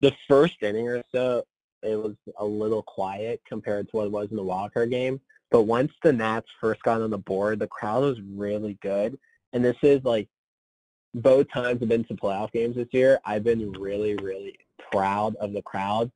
The 0.00 0.12
first 0.28 0.62
inning 0.62 0.88
or 0.88 1.02
so, 1.12 1.42
it 1.82 1.96
was 1.96 2.14
a 2.38 2.44
little 2.44 2.82
quiet 2.82 3.40
compared 3.48 3.90
to 3.90 3.96
what 3.96 4.04
it 4.06 4.12
was 4.12 4.28
in 4.30 4.36
the 4.36 4.42
wild 4.42 4.72
card 4.72 4.90
game. 4.90 5.20
But 5.50 5.62
once 5.62 5.92
the 6.02 6.12
Nats 6.12 6.48
first 6.60 6.82
got 6.82 7.00
on 7.00 7.10
the 7.10 7.18
board, 7.18 7.58
the 7.58 7.66
crowd 7.66 8.02
was 8.02 8.20
really 8.20 8.78
good. 8.82 9.18
And 9.52 9.64
this 9.64 9.76
is 9.82 10.04
like 10.04 10.28
both 11.14 11.50
times 11.50 11.82
I've 11.82 11.88
been 11.88 12.04
to 12.04 12.14
playoff 12.14 12.52
games 12.52 12.76
this 12.76 12.88
year. 12.92 13.18
I've 13.24 13.44
been 13.44 13.72
really, 13.72 14.14
really 14.16 14.58
proud 14.92 15.34
of 15.36 15.52
the 15.52 15.62
crowd. 15.62 16.12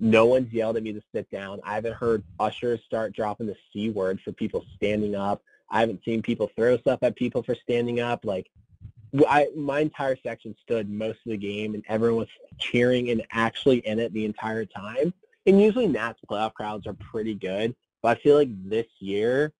No 0.00 0.26
one's 0.26 0.52
yelled 0.52 0.76
at 0.76 0.82
me 0.82 0.92
to 0.92 1.02
sit 1.14 1.30
down. 1.30 1.60
I 1.64 1.74
haven't 1.74 1.94
heard 1.94 2.22
ushers 2.38 2.80
start 2.86 3.14
dropping 3.14 3.46
the 3.46 3.56
C 3.72 3.90
word 3.90 4.20
for 4.24 4.32
people 4.32 4.64
standing 4.76 5.14
up. 5.14 5.42
I 5.70 5.80
haven't 5.80 6.02
seen 6.04 6.22
people 6.22 6.50
throw 6.56 6.78
stuff 6.78 7.00
at 7.02 7.16
people 7.16 7.42
for 7.42 7.54
standing 7.54 8.00
up. 8.00 8.24
Like, 8.24 8.48
I, 9.26 9.48
my 9.56 9.80
entire 9.80 10.16
section 10.22 10.54
stood 10.62 10.88
most 10.88 11.18
of 11.26 11.30
the 11.30 11.36
game, 11.36 11.74
and 11.74 11.82
everyone 11.88 12.20
was 12.20 12.28
cheering 12.58 13.10
and 13.10 13.24
actually 13.32 13.78
in 13.78 13.98
it 13.98 14.12
the 14.12 14.24
entire 14.24 14.64
time. 14.64 15.12
And 15.46 15.60
usually 15.60 15.86
Nats 15.86 16.20
playoff 16.30 16.54
crowds 16.54 16.86
are 16.86 16.94
pretty 16.94 17.34
good, 17.34 17.74
but 18.02 18.16
I 18.16 18.20
feel 18.20 18.36
like 18.36 18.48
this 18.68 18.86
year, 18.98 19.52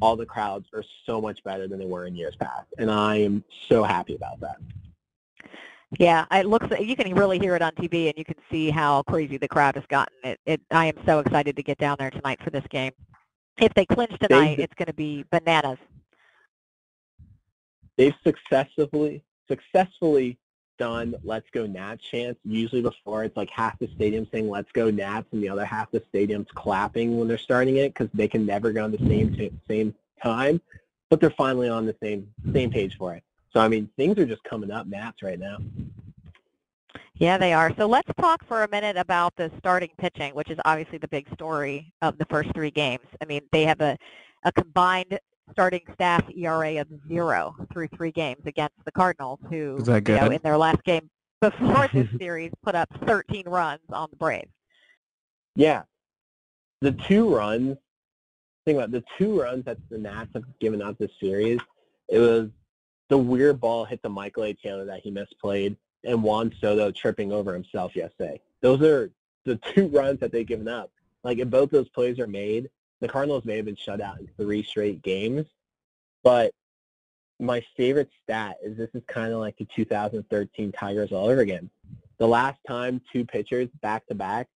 all 0.00 0.16
the 0.16 0.26
crowds 0.26 0.66
are 0.74 0.84
so 1.06 1.20
much 1.20 1.42
better 1.44 1.68
than 1.68 1.78
they 1.78 1.86
were 1.86 2.06
in 2.06 2.14
years 2.16 2.36
past, 2.36 2.66
and 2.78 2.90
I 2.90 3.16
am 3.16 3.44
so 3.68 3.84
happy 3.84 4.14
about 4.14 4.40
that. 4.40 4.56
Yeah, 5.98 6.24
it 6.32 6.46
looks 6.46 6.66
you 6.80 6.96
can 6.96 7.14
really 7.14 7.38
hear 7.38 7.54
it 7.54 7.62
on 7.62 7.72
TV, 7.72 8.06
and 8.08 8.14
you 8.16 8.24
can 8.24 8.36
see 8.50 8.70
how 8.70 9.02
crazy 9.04 9.36
the 9.36 9.48
crowd 9.48 9.76
has 9.76 9.84
gotten. 9.88 10.16
It, 10.24 10.40
it 10.46 10.60
I 10.70 10.86
am 10.86 10.96
so 11.06 11.20
excited 11.20 11.56
to 11.56 11.62
get 11.62 11.78
down 11.78 11.96
there 11.98 12.10
tonight 12.10 12.42
for 12.42 12.50
this 12.50 12.64
game. 12.68 12.92
If 13.60 13.72
they 13.74 13.86
clinch 13.86 14.18
tonight, 14.18 14.58
it's 14.58 14.74
going 14.74 14.86
to 14.86 14.94
be 14.94 15.24
bananas. 15.30 15.78
they've 17.96 18.14
successfully 18.26 19.22
successfully 19.48 20.38
done 20.78 21.14
let's 21.22 21.48
go 21.50 21.66
Nats 21.66 22.02
chants. 22.04 22.40
Usually 22.44 22.82
before 22.82 23.24
it's 23.24 23.36
like 23.36 23.50
half 23.50 23.78
the 23.78 23.88
stadium 23.88 24.26
saying 24.32 24.48
let's 24.48 24.70
go 24.72 24.90
Nats 24.90 25.28
and 25.32 25.42
the 25.42 25.48
other 25.48 25.64
half 25.64 25.90
the 25.90 26.02
stadium's 26.08 26.48
clapping 26.54 27.18
when 27.18 27.28
they're 27.28 27.38
starting 27.38 27.76
it 27.76 27.94
because 27.94 28.08
they 28.14 28.28
can 28.28 28.46
never 28.46 28.72
go 28.72 28.84
on 28.84 28.90
the 28.90 28.98
same 28.98 29.34
t- 29.34 29.52
same 29.68 29.94
time. 30.22 30.60
But 31.10 31.20
they're 31.20 31.30
finally 31.30 31.68
on 31.68 31.86
the 31.86 31.96
same 32.02 32.28
same 32.52 32.70
page 32.70 32.96
for 32.96 33.14
it. 33.14 33.22
So 33.52 33.60
I 33.60 33.68
mean 33.68 33.88
things 33.96 34.18
are 34.18 34.26
just 34.26 34.44
coming 34.44 34.70
up 34.70 34.86
Nats 34.86 35.22
right 35.22 35.38
now. 35.38 35.58
Yeah, 37.16 37.38
they 37.38 37.52
are. 37.52 37.72
So 37.76 37.86
let's 37.86 38.10
talk 38.20 38.44
for 38.46 38.64
a 38.64 38.68
minute 38.68 38.96
about 38.96 39.36
the 39.36 39.50
starting 39.58 39.90
pitching, 39.98 40.34
which 40.34 40.50
is 40.50 40.58
obviously 40.64 40.98
the 40.98 41.08
big 41.08 41.32
story 41.32 41.92
of 42.02 42.18
the 42.18 42.24
first 42.24 42.52
three 42.54 42.72
games. 42.72 43.06
I 43.22 43.24
mean, 43.24 43.42
they 43.52 43.64
have 43.64 43.80
a, 43.80 43.96
a 44.42 44.50
combined 44.50 45.18
starting 45.50 45.80
staff 45.92 46.24
ERA 46.36 46.80
of 46.80 46.88
zero 47.08 47.54
through 47.72 47.88
three 47.88 48.12
games 48.12 48.42
against 48.46 48.76
the 48.84 48.92
Cardinals, 48.92 49.38
who 49.48 49.78
you 49.86 50.00
know, 50.00 50.30
in 50.30 50.40
their 50.42 50.56
last 50.56 50.82
game 50.84 51.08
before 51.40 51.88
this 51.92 52.08
series 52.18 52.50
put 52.62 52.74
up 52.74 52.88
13 53.06 53.48
runs 53.48 53.80
on 53.90 54.08
the 54.10 54.16
Braves. 54.16 54.50
Yeah. 55.56 55.82
The 56.80 56.92
two 56.92 57.34
runs, 57.34 57.76
think 58.64 58.76
about 58.76 58.88
it, 58.88 58.92
the 58.92 59.04
two 59.18 59.40
runs 59.40 59.64
that 59.64 59.78
the 59.90 59.98
Nats 59.98 60.30
have 60.34 60.44
given 60.60 60.82
up 60.82 60.98
this 60.98 61.10
series, 61.20 61.60
it 62.08 62.18
was 62.18 62.48
the 63.08 63.18
weird 63.18 63.60
ball 63.60 63.84
hit 63.84 64.02
the 64.02 64.08
Michael 64.08 64.44
A. 64.44 64.54
Taylor 64.54 64.84
that 64.86 65.00
he 65.00 65.10
misplayed 65.10 65.76
and 66.04 66.22
Juan 66.22 66.52
Soto 66.60 66.90
tripping 66.90 67.32
over 67.32 67.54
himself 67.54 67.96
yesterday. 67.96 68.40
Those 68.60 68.82
are 68.82 69.10
the 69.44 69.56
two 69.74 69.88
runs 69.92 70.20
that 70.20 70.32
they've 70.32 70.46
given 70.46 70.68
up. 70.68 70.90
Like 71.22 71.38
if 71.38 71.48
both 71.48 71.70
those 71.70 71.88
plays 71.88 72.18
are 72.18 72.26
made, 72.26 72.68
the 73.04 73.08
Cardinals 73.12 73.44
may 73.44 73.56
have 73.56 73.66
been 73.66 73.76
shut 73.76 74.00
out 74.00 74.18
in 74.18 74.26
three 74.38 74.62
straight 74.62 75.02
games. 75.02 75.44
But 76.22 76.52
my 77.38 77.62
favorite 77.76 78.08
stat 78.22 78.56
is 78.62 78.78
this 78.78 78.88
is 78.94 79.02
kind 79.06 79.30
of 79.30 79.40
like 79.40 79.58
the 79.58 79.66
2013 79.76 80.72
Tigers 80.72 81.12
all 81.12 81.26
over 81.26 81.42
again. 81.42 81.68
The 82.16 82.26
last 82.26 82.58
time 82.66 83.02
two 83.12 83.26
pitchers 83.26 83.68
back 83.82 84.06
to 84.06 84.14
back 84.14 84.48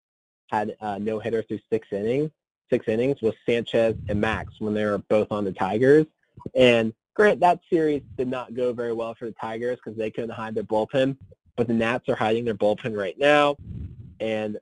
had 0.49 0.75
uh, 0.81 0.97
no 0.97 1.19
hitter 1.19 1.43
through 1.43 1.59
six 1.71 1.89
innings. 1.91 2.31
Six 2.71 2.87
innings 2.87 3.21
was 3.21 3.35
Sanchez 3.45 3.95
and 4.07 4.19
Max 4.19 4.59
when 4.59 4.73
they 4.73 4.85
were 4.85 4.97
both 4.97 5.31
on 5.31 5.45
the 5.45 5.51
Tigers. 5.51 6.07
And 6.55 6.91
Grant, 7.13 7.39
that 7.41 7.59
series 7.69 8.01
did 8.17 8.29
not 8.29 8.55
go 8.55 8.73
very 8.73 8.93
well 8.93 9.13
for 9.13 9.25
the 9.25 9.35
Tigers 9.39 9.77
because 9.83 9.95
they 9.95 10.09
couldn't 10.09 10.31
hide 10.31 10.55
their 10.55 10.63
bullpen. 10.63 11.17
But 11.55 11.67
the 11.67 11.73
Nats 11.73 12.09
are 12.09 12.15
hiding 12.15 12.45
their 12.45 12.55
bullpen 12.55 12.97
right 12.97 13.17
now. 13.19 13.57
And 14.19 14.57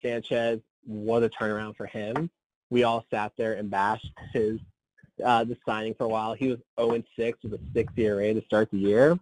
Sanchez, 0.00 0.60
what 0.84 1.24
a 1.24 1.28
turnaround 1.28 1.76
for 1.76 1.86
him. 1.86 2.30
We 2.70 2.84
all 2.84 3.04
sat 3.10 3.32
there 3.36 3.54
and 3.54 3.70
bashed 3.70 4.10
his 4.32 4.58
uh, 5.24 5.44
the 5.44 5.56
signing 5.66 5.94
for 5.94 6.04
a 6.04 6.08
while. 6.08 6.34
He 6.34 6.48
was 6.48 6.58
0 6.78 7.02
6 7.18 7.38
with 7.42 7.54
a 7.54 7.60
6 7.74 7.92
ERA 7.96 8.34
to 8.34 8.44
start 8.44 8.70
the 8.70 8.78
year, 8.78 9.18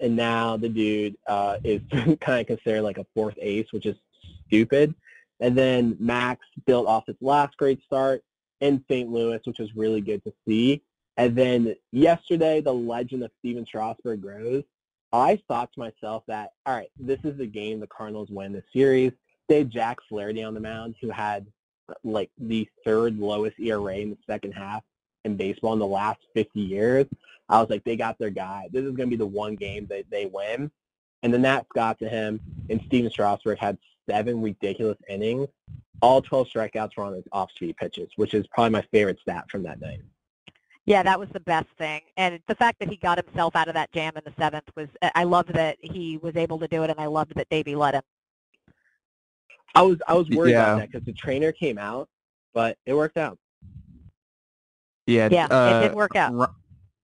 and 0.00 0.16
now 0.16 0.56
the 0.56 0.68
dude 0.68 1.16
uh, 1.26 1.58
is 1.64 1.80
kind 2.20 2.40
of 2.40 2.46
considered 2.46 2.82
like 2.82 2.98
a 2.98 3.06
fourth 3.14 3.36
ace, 3.40 3.66
which 3.72 3.86
is 3.86 3.96
stupid. 4.46 4.94
And 5.40 5.56
then 5.56 5.96
Max 6.00 6.44
built 6.66 6.86
off 6.86 7.06
his 7.06 7.16
last 7.20 7.56
great 7.56 7.82
start 7.84 8.22
in 8.60 8.84
St. 8.90 9.08
Louis, 9.08 9.40
which 9.44 9.58
was 9.58 9.74
really 9.76 10.00
good 10.00 10.22
to 10.24 10.32
see. 10.46 10.82
And 11.16 11.36
then 11.36 11.74
yesterday, 11.92 12.60
the 12.60 12.74
legend 12.74 13.22
of 13.22 13.30
Stephen 13.38 13.66
Strasburg 13.66 14.20
grows. 14.20 14.64
I 15.12 15.40
thought 15.48 15.72
to 15.72 15.80
myself 15.80 16.24
that, 16.28 16.50
all 16.66 16.74
right, 16.76 16.90
this 16.98 17.18
is 17.24 17.38
the 17.38 17.46
game 17.46 17.80
the 17.80 17.86
Cardinals 17.86 18.28
win 18.30 18.52
the 18.52 18.62
series. 18.72 19.12
They 19.48 19.58
had 19.58 19.70
Jack 19.70 19.98
Flaherty 20.08 20.42
on 20.42 20.54
the 20.54 20.60
mound, 20.60 20.96
who 21.00 21.10
had 21.10 21.46
like 22.04 22.30
the 22.38 22.68
third 22.84 23.18
lowest 23.18 23.58
ERA 23.58 23.96
in 23.96 24.10
the 24.10 24.18
second 24.26 24.52
half 24.52 24.82
in 25.24 25.36
baseball 25.36 25.72
in 25.72 25.78
the 25.78 25.86
last 25.86 26.20
50 26.34 26.60
years. 26.60 27.06
I 27.48 27.60
was 27.60 27.70
like, 27.70 27.84
they 27.84 27.96
got 27.96 28.18
their 28.18 28.30
guy. 28.30 28.68
This 28.72 28.84
is 28.84 28.92
going 28.92 29.08
to 29.08 29.10
be 29.10 29.16
the 29.16 29.26
one 29.26 29.56
game 29.56 29.86
that 29.88 30.04
they 30.10 30.26
win. 30.26 30.70
And 31.22 31.34
the 31.34 31.38
Nats 31.38 31.66
got 31.74 31.98
to 31.98 32.08
him, 32.08 32.40
and 32.70 32.80
Stephen 32.86 33.10
Strasburg 33.10 33.58
had 33.58 33.76
seven 34.08 34.40
ridiculous 34.40 34.98
innings. 35.08 35.48
All 36.00 36.22
12 36.22 36.48
strikeouts 36.48 36.96
were 36.96 37.04
on 37.04 37.14
his 37.14 37.24
off-speed 37.32 37.76
pitches, 37.76 38.10
which 38.16 38.34
is 38.34 38.46
probably 38.48 38.70
my 38.70 38.82
favorite 38.92 39.18
stat 39.20 39.46
from 39.50 39.64
that 39.64 39.80
night. 39.80 40.00
Yeah, 40.86 41.02
that 41.02 41.18
was 41.18 41.28
the 41.30 41.40
best 41.40 41.66
thing. 41.76 42.02
And 42.16 42.40
the 42.46 42.54
fact 42.54 42.78
that 42.78 42.88
he 42.88 42.96
got 42.96 43.22
himself 43.22 43.56
out 43.56 43.68
of 43.68 43.74
that 43.74 43.92
jam 43.92 44.12
in 44.16 44.22
the 44.24 44.32
seventh 44.38 44.70
was, 44.76 44.88
I 45.02 45.24
loved 45.24 45.52
that 45.54 45.76
he 45.80 46.18
was 46.18 46.36
able 46.36 46.58
to 46.60 46.68
do 46.68 46.84
it, 46.84 46.90
and 46.90 47.00
I 47.00 47.06
loved 47.06 47.34
that 47.34 47.48
Davey 47.50 47.74
let 47.74 47.94
him. 47.94 48.02
I 49.74 49.82
was 49.82 49.98
I 50.06 50.14
was 50.14 50.28
worried 50.30 50.52
Yeah. 50.52 50.62
about 50.64 50.78
that 50.80 50.92
because 50.92 51.04
the 51.04 51.12
trainer 51.12 51.52
came 51.52 51.78
out, 51.78 52.08
but 52.54 52.76
it 52.86 52.94
worked 52.94 53.16
out. 53.16 53.38
Yeah, 55.06 55.28
Yeah, 55.30 55.46
it 55.46 55.52
uh, 55.52 55.80
did 55.80 55.94
work 55.94 56.16
out. 56.16 56.52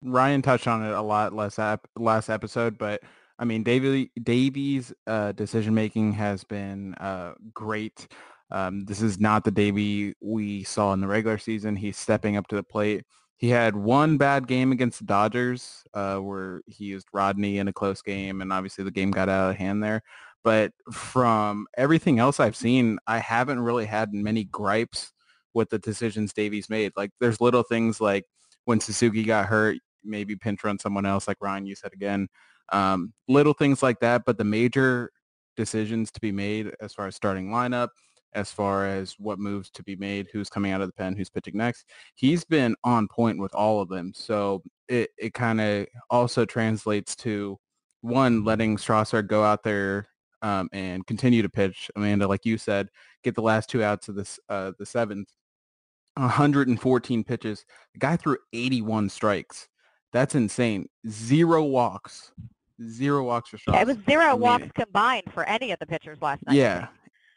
Ryan 0.03 0.41
touched 0.41 0.67
on 0.67 0.83
it 0.83 0.91
a 0.91 1.01
lot 1.01 1.33
last 1.33 1.59
ep- 1.59 1.87
last 1.97 2.29
episode, 2.29 2.77
but 2.77 3.01
I 3.39 3.45
mean, 3.45 3.63
Davey 3.63 4.11
Davey's 4.21 4.93
uh, 5.07 5.31
decision 5.33 5.73
making 5.73 6.13
has 6.13 6.43
been 6.43 6.93
uh, 6.95 7.33
great. 7.53 8.07
Um, 8.51 8.85
this 8.85 9.01
is 9.01 9.19
not 9.19 9.43
the 9.43 9.51
Davey 9.51 10.13
we 10.21 10.63
saw 10.63 10.93
in 10.93 11.01
the 11.01 11.07
regular 11.07 11.37
season. 11.37 11.75
He's 11.75 11.97
stepping 11.97 12.37
up 12.37 12.47
to 12.47 12.55
the 12.55 12.63
plate. 12.63 13.05
He 13.37 13.49
had 13.49 13.75
one 13.75 14.17
bad 14.17 14.47
game 14.47 14.71
against 14.71 14.99
the 14.99 15.05
Dodgers 15.05 15.83
uh, 15.93 16.17
where 16.17 16.61
he 16.67 16.85
used 16.85 17.07
Rodney 17.13 17.57
in 17.57 17.67
a 17.67 17.73
close 17.73 18.01
game, 18.01 18.41
and 18.41 18.53
obviously 18.53 18.83
the 18.83 18.91
game 18.91 19.11
got 19.11 19.27
out 19.29 19.51
of 19.51 19.55
hand 19.55 19.83
there. 19.83 20.01
But 20.43 20.71
from 20.91 21.67
everything 21.77 22.19
else 22.19 22.39
I've 22.39 22.55
seen, 22.55 22.99
I 23.07 23.19
haven't 23.19 23.59
really 23.59 23.85
had 23.85 24.13
many 24.13 24.43
gripes 24.45 25.13
with 25.53 25.69
the 25.69 25.79
decisions 25.79 26.33
Davey's 26.33 26.69
made. 26.69 26.91
Like 26.97 27.11
there's 27.19 27.39
little 27.39 27.63
things 27.63 28.01
like 28.01 28.25
when 28.65 28.79
Suzuki 28.79 29.23
got 29.23 29.45
hurt, 29.45 29.77
maybe 30.03 30.35
pinch 30.35 30.63
run 30.63 30.79
someone 30.79 31.05
else, 31.05 31.27
like 31.27 31.37
Ryan, 31.41 31.65
you 31.65 31.75
said 31.75 31.93
again. 31.93 32.27
Um, 32.71 33.13
little 33.27 33.53
things 33.53 33.83
like 33.83 33.99
that, 33.99 34.23
but 34.25 34.37
the 34.37 34.43
major 34.43 35.11
decisions 35.55 36.11
to 36.11 36.19
be 36.19 36.31
made 36.31 36.71
as 36.81 36.93
far 36.93 37.07
as 37.07 37.15
starting 37.15 37.49
lineup, 37.49 37.89
as 38.33 38.51
far 38.51 38.87
as 38.87 39.15
what 39.19 39.39
moves 39.39 39.69
to 39.71 39.83
be 39.83 39.95
made, 39.95 40.27
who's 40.33 40.49
coming 40.49 40.71
out 40.71 40.81
of 40.81 40.87
the 40.87 40.93
pen, 40.93 41.15
who's 41.15 41.29
pitching 41.29 41.57
next, 41.57 41.85
he's 42.15 42.43
been 42.43 42.75
on 42.83 43.07
point 43.07 43.39
with 43.39 43.53
all 43.53 43.81
of 43.81 43.89
them. 43.89 44.11
So 44.15 44.63
it, 44.87 45.11
it 45.17 45.33
kind 45.33 45.61
of 45.61 45.87
also 46.09 46.45
translates 46.45 47.15
to 47.17 47.59
one, 48.01 48.43
letting 48.43 48.77
Strasser 48.77 49.25
go 49.25 49.43
out 49.43 49.63
there 49.63 50.07
um, 50.43 50.69
and 50.73 51.07
continue 51.07 51.41
to 51.41 51.49
pitch. 51.49 51.89
Amanda, 51.95 52.27
like 52.27 52.45
you 52.45 52.57
said, 52.57 52.89
get 53.23 53.33
the 53.33 53.41
last 53.41 53.69
two 53.69 53.83
outs 53.83 54.09
of 54.09 54.15
this 54.15 54.39
uh, 54.49 54.73
the 54.77 54.85
seventh 54.85 55.29
114 56.15 57.23
pitches. 57.23 57.65
The 57.93 57.99
guy 57.99 58.17
threw 58.17 58.37
81 58.51 59.09
strikes. 59.09 59.67
That's 60.11 60.35
insane. 60.35 60.87
Zero 61.09 61.63
walks. 61.63 62.31
Zero 62.87 63.23
walks 63.23 63.49
for 63.49 63.57
Stras. 63.57 63.73
Yeah, 63.73 63.81
it 63.81 63.87
was 63.87 63.97
zero 64.07 64.35
walks 64.35 64.67
combined 64.75 65.23
for 65.33 65.43
any 65.45 65.71
of 65.71 65.79
the 65.79 65.87
pitchers 65.87 66.19
last 66.21 66.45
night. 66.45 66.55
Yeah. 66.55 66.87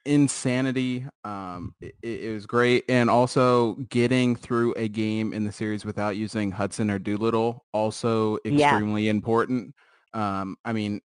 Insanity. 0.05 1.07
Um, 1.25 1.75
it, 1.81 1.95
it, 2.03 2.33
was 2.33 2.47
great. 2.47 2.85
And 2.89 3.09
also 3.09 3.75
getting 3.89 4.37
through 4.37 4.75
a 4.75 4.89
game 4.89 5.33
in 5.33 5.45
the 5.45 5.53
series 5.53 5.85
without 5.85 6.17
using 6.17 6.51
Hudson 6.51 6.91
or 6.91 6.99
Doolittle, 6.99 7.65
also 7.73 8.37
extremely 8.45 9.05
yeah. 9.05 9.11
important. 9.11 9.75
Um, 10.15 10.57
I 10.65 10.73
mean, 10.73 11.01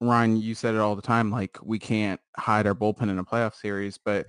Ryan, 0.00 0.36
you 0.36 0.54
said 0.54 0.74
it 0.74 0.80
all 0.80 0.96
the 0.96 1.02
time, 1.02 1.30
like 1.30 1.58
we 1.62 1.78
can't 1.78 2.20
hide 2.36 2.66
our 2.66 2.74
bullpen 2.74 3.10
in 3.10 3.18
a 3.18 3.24
playoff 3.24 3.54
series, 3.54 3.98
but 3.98 4.26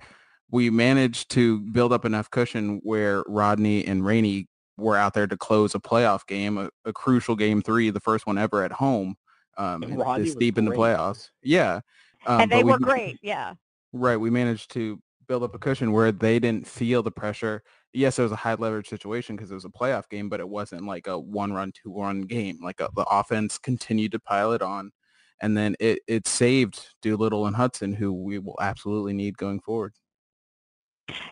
we 0.50 0.70
managed 0.70 1.30
to 1.32 1.60
build 1.60 1.92
up 1.92 2.04
enough 2.04 2.30
cushion 2.30 2.80
where 2.82 3.22
Rodney 3.26 3.84
and 3.84 4.04
Rainey 4.04 4.48
were 4.78 4.96
out 4.96 5.12
there 5.12 5.26
to 5.26 5.36
close 5.36 5.74
a 5.74 5.80
playoff 5.80 6.26
game, 6.26 6.56
a, 6.56 6.70
a 6.84 6.92
crucial 6.92 7.36
game 7.36 7.60
three, 7.60 7.90
the 7.90 8.00
first 8.00 8.26
one 8.26 8.38
ever 8.38 8.62
at 8.62 8.72
home, 8.72 9.16
um, 9.58 9.80
this 10.16 10.34
deep 10.36 10.56
in 10.56 10.64
the 10.64 10.70
playoffs. 10.70 11.30
Yeah. 11.42 11.80
Um, 12.26 12.42
and 12.42 12.52
they 12.52 12.64
were 12.64 12.78
we, 12.78 12.84
great. 12.84 13.18
Yeah. 13.22 13.54
Right. 13.92 14.16
We 14.16 14.30
managed 14.30 14.70
to 14.72 15.00
build 15.26 15.42
up 15.42 15.54
a 15.54 15.58
cushion 15.58 15.92
where 15.92 16.12
they 16.12 16.38
didn't 16.38 16.66
feel 16.66 17.02
the 17.02 17.10
pressure. 17.10 17.62
Yes, 17.92 18.18
it 18.18 18.22
was 18.22 18.32
a 18.32 18.36
high 18.36 18.54
leverage 18.54 18.88
situation 18.88 19.36
because 19.36 19.50
it 19.50 19.54
was 19.54 19.64
a 19.64 19.70
playoff 19.70 20.08
game, 20.08 20.28
but 20.28 20.40
it 20.40 20.48
wasn't 20.48 20.86
like 20.86 21.06
a 21.06 21.18
one 21.18 21.52
run, 21.52 21.72
two 21.72 21.92
run 21.94 22.22
game. 22.22 22.58
Like 22.62 22.80
a, 22.80 22.86
uh, 22.86 22.90
the 22.94 23.04
offense 23.10 23.58
continued 23.58 24.12
to 24.12 24.18
pile 24.18 24.52
it 24.52 24.62
on. 24.62 24.92
And 25.40 25.56
then 25.56 25.76
it, 25.78 26.00
it 26.06 26.26
saved 26.26 26.84
Doolittle 27.02 27.46
and 27.46 27.54
Hudson, 27.54 27.92
who 27.92 28.12
we 28.12 28.38
will 28.38 28.56
absolutely 28.60 29.12
need 29.12 29.36
going 29.38 29.60
forward. 29.60 29.92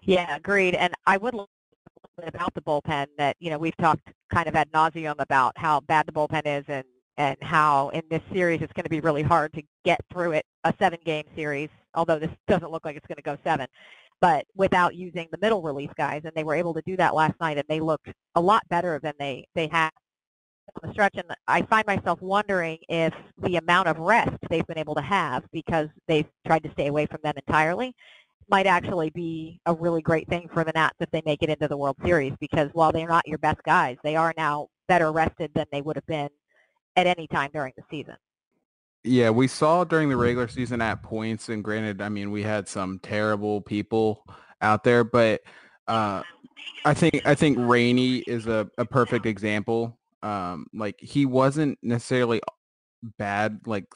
Yeah, 0.02 0.36
agreed. 0.36 0.74
And 0.74 0.94
I 1.06 1.16
would 1.16 1.34
about 2.24 2.54
the 2.54 2.62
bullpen 2.62 3.06
that 3.18 3.36
you 3.40 3.50
know 3.50 3.58
we've 3.58 3.76
talked 3.76 4.08
kind 4.32 4.48
of 4.48 4.54
ad 4.54 4.70
nauseum 4.72 5.14
about 5.18 5.52
how 5.56 5.80
bad 5.80 6.06
the 6.06 6.12
bullpen 6.12 6.42
is 6.46 6.64
and 6.68 6.84
and 7.18 7.36
how 7.42 7.88
in 7.90 8.02
this 8.10 8.22
series 8.32 8.60
it's 8.62 8.72
going 8.72 8.84
to 8.84 8.90
be 8.90 9.00
really 9.00 9.22
hard 9.22 9.52
to 9.52 9.62
get 9.84 10.00
through 10.12 10.32
it 10.32 10.44
a 10.64 10.72
seven 10.78 10.98
game 11.04 11.24
series 11.34 11.68
although 11.94 12.18
this 12.18 12.30
doesn't 12.48 12.70
look 12.70 12.84
like 12.84 12.96
it's 12.96 13.06
going 13.06 13.16
to 13.16 13.22
go 13.22 13.36
seven 13.44 13.66
but 14.20 14.46
without 14.54 14.94
using 14.94 15.28
the 15.30 15.38
middle 15.42 15.60
relief 15.60 15.90
guys 15.96 16.22
and 16.24 16.32
they 16.34 16.44
were 16.44 16.54
able 16.54 16.72
to 16.72 16.82
do 16.86 16.96
that 16.96 17.14
last 17.14 17.34
night 17.40 17.58
and 17.58 17.66
they 17.68 17.80
looked 17.80 18.08
a 18.34 18.40
lot 18.40 18.62
better 18.70 18.98
than 19.02 19.12
they 19.18 19.46
they 19.54 19.66
had 19.66 19.90
on 20.74 20.88
the 20.88 20.92
stretch 20.92 21.14
and 21.16 21.24
I 21.46 21.62
find 21.62 21.86
myself 21.86 22.20
wondering 22.20 22.78
if 22.88 23.12
the 23.42 23.56
amount 23.56 23.88
of 23.88 23.98
rest 23.98 24.36
they've 24.50 24.66
been 24.66 24.78
able 24.78 24.94
to 24.94 25.02
have 25.02 25.44
because 25.52 25.88
they've 26.08 26.26
tried 26.46 26.62
to 26.64 26.72
stay 26.72 26.88
away 26.88 27.06
from 27.06 27.20
them 27.22 27.34
entirely 27.36 27.94
might 28.48 28.66
actually 28.66 29.10
be 29.10 29.60
a 29.66 29.74
really 29.74 30.02
great 30.02 30.28
thing 30.28 30.48
for 30.52 30.64
the 30.64 30.72
Nats 30.72 30.94
if 31.00 31.10
they 31.10 31.22
make 31.24 31.42
it 31.42 31.48
into 31.48 31.66
the 31.66 31.76
World 31.76 31.96
Series 32.04 32.32
because 32.40 32.70
while 32.72 32.92
they're 32.92 33.08
not 33.08 33.26
your 33.26 33.38
best 33.38 33.62
guys, 33.64 33.96
they 34.04 34.14
are 34.16 34.32
now 34.36 34.68
better 34.88 35.10
rested 35.10 35.50
than 35.54 35.66
they 35.72 35.82
would 35.82 35.96
have 35.96 36.06
been 36.06 36.28
at 36.94 37.06
any 37.06 37.26
time 37.26 37.50
during 37.52 37.72
the 37.76 37.82
season. 37.90 38.16
Yeah, 39.02 39.30
we 39.30 39.46
saw 39.46 39.84
during 39.84 40.08
the 40.08 40.16
regular 40.16 40.48
season 40.48 40.80
at 40.80 41.02
points, 41.02 41.48
and 41.48 41.62
granted, 41.62 42.02
I 42.02 42.08
mean, 42.08 42.30
we 42.30 42.42
had 42.42 42.68
some 42.68 42.98
terrible 43.00 43.60
people 43.60 44.24
out 44.60 44.82
there, 44.82 45.04
but 45.04 45.42
uh, 45.86 46.22
I 46.84 46.94
think 46.94 47.22
I 47.24 47.34
think 47.34 47.56
Rainey 47.60 48.18
is 48.18 48.46
a, 48.46 48.68
a 48.78 48.84
perfect 48.84 49.26
example. 49.26 49.95
Um, 50.22 50.66
like 50.72 50.98
he 51.00 51.26
wasn't 51.26 51.78
necessarily 51.82 52.40
bad 53.18 53.60
like 53.66 53.86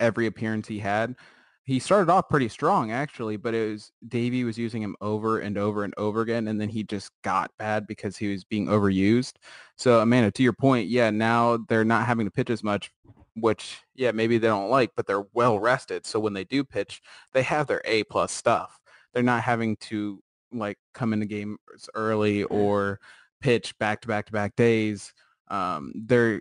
every 0.00 0.26
appearance 0.26 0.68
he 0.68 0.78
had, 0.78 1.16
he 1.64 1.78
started 1.78 2.10
off 2.12 2.28
pretty 2.28 2.48
strong 2.48 2.92
actually, 2.92 3.36
but 3.36 3.54
it 3.54 3.70
was 3.70 3.90
Davey 4.06 4.44
was 4.44 4.58
using 4.58 4.82
him 4.82 4.94
over 5.00 5.38
and 5.38 5.56
over 5.56 5.84
and 5.84 5.94
over 5.96 6.20
again, 6.20 6.48
and 6.48 6.60
then 6.60 6.68
he 6.68 6.84
just 6.84 7.10
got 7.22 7.50
bad 7.58 7.86
because 7.86 8.16
he 8.16 8.30
was 8.30 8.44
being 8.44 8.66
overused. 8.66 9.34
So 9.76 10.00
Amanda, 10.00 10.30
to 10.30 10.42
your 10.42 10.52
point, 10.52 10.88
yeah, 10.88 11.10
now 11.10 11.58
they're 11.68 11.84
not 11.84 12.06
having 12.06 12.26
to 12.26 12.30
pitch 12.30 12.50
as 12.50 12.62
much, 12.62 12.90
which 13.34 13.80
yeah, 13.94 14.12
maybe 14.12 14.36
they 14.36 14.48
don't 14.48 14.68
like, 14.68 14.90
but 14.94 15.06
they're 15.06 15.24
well 15.32 15.58
rested. 15.58 16.06
So 16.06 16.20
when 16.20 16.34
they 16.34 16.44
do 16.44 16.64
pitch, 16.64 17.00
they 17.32 17.42
have 17.42 17.66
their 17.66 17.82
A 17.86 18.04
plus 18.04 18.30
stuff. 18.30 18.78
They're 19.14 19.22
not 19.22 19.42
having 19.42 19.76
to 19.76 20.20
like 20.52 20.78
come 20.92 21.14
into 21.14 21.26
games 21.26 21.58
early 21.94 22.44
or 22.44 23.00
pitch 23.40 23.76
back 23.78 24.02
to 24.02 24.08
back 24.08 24.26
to 24.26 24.32
back 24.32 24.54
days. 24.54 25.14
Um, 25.48 25.92
they're 25.94 26.40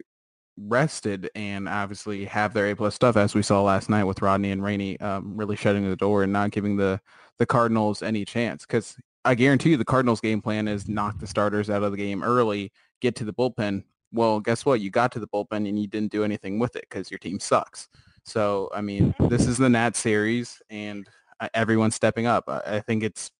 rested 0.58 1.30
and 1.36 1.68
obviously 1.68 2.26
have 2.26 2.54
their 2.54 2.70
A 2.70 2.76
plus 2.76 2.94
stuff 2.94 3.18
as 3.18 3.34
we 3.34 3.42
saw 3.42 3.63
last 3.63 3.89
night 3.89 4.04
with 4.04 4.22
Rodney 4.22 4.52
and 4.52 4.63
Rainey 4.63 5.00
um, 5.00 5.36
really 5.36 5.56
shutting 5.56 5.89
the 5.89 5.96
door 5.96 6.24
and 6.24 6.32
not 6.32 6.52
giving 6.52 6.78
the 6.78 7.00
the 7.39 7.46
Cardinals 7.46 8.04
any 8.04 8.24
chance 8.26 8.66
because 8.66 8.96
I 9.26 9.36
guarantee 9.36 9.72
you 9.72 9.78
the 9.78 9.86
Cardinals 9.86 10.22
game 10.22 10.42
plan 10.42 10.68
is 10.68 10.88
knock 10.88 11.20
the 11.20 11.28
starters 11.28 11.70
out 11.70 11.84
of 11.84 11.92
the 11.92 11.98
game 11.98 12.24
early, 12.24 12.72
get 13.02 13.16
to 13.16 13.26
the 13.26 13.34
bullpen. 13.34 13.84
Well, 14.12 14.39
guess 14.39 14.66
what? 14.66 14.82
You 14.82 14.92
got 14.92 15.12
to 15.13 15.20
the 15.20 15.28
bullpen 15.28 15.68
and 15.68 15.80
you 15.80 15.88
didn't 15.88 16.12
do 16.12 16.24
anything 16.24 16.60
with 16.60 16.76
it 16.76 16.86
because 16.89 17.10
your 17.10 17.18
team 17.18 17.39
sucks. 17.39 17.88
So, 18.26 18.70
I 18.74 18.82
mean, 18.82 19.16
this 19.20 19.48
is 19.48 19.58
the 19.58 19.70
Nat 19.70 19.96
series 19.96 20.62
and 20.70 21.08
uh, 21.39 21.50
everyone's 21.54 21.96
stepping 21.96 22.28
up. 22.28 22.44
I 22.48 22.80
think 22.82 23.02
it's 23.02 23.32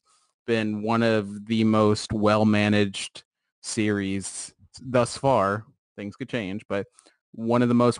been 0.48 0.82
one 0.82 1.04
of 1.04 1.46
the 1.46 1.64
most 1.64 2.12
well-managed 2.12 3.24
series 3.62 4.54
thus 4.82 5.18
far. 5.18 5.66
Things 5.96 6.16
could 6.16 6.30
change, 6.30 6.64
but 6.68 6.88
one 7.34 7.62
of 7.62 7.70
the 7.70 7.76
most 7.76 8.00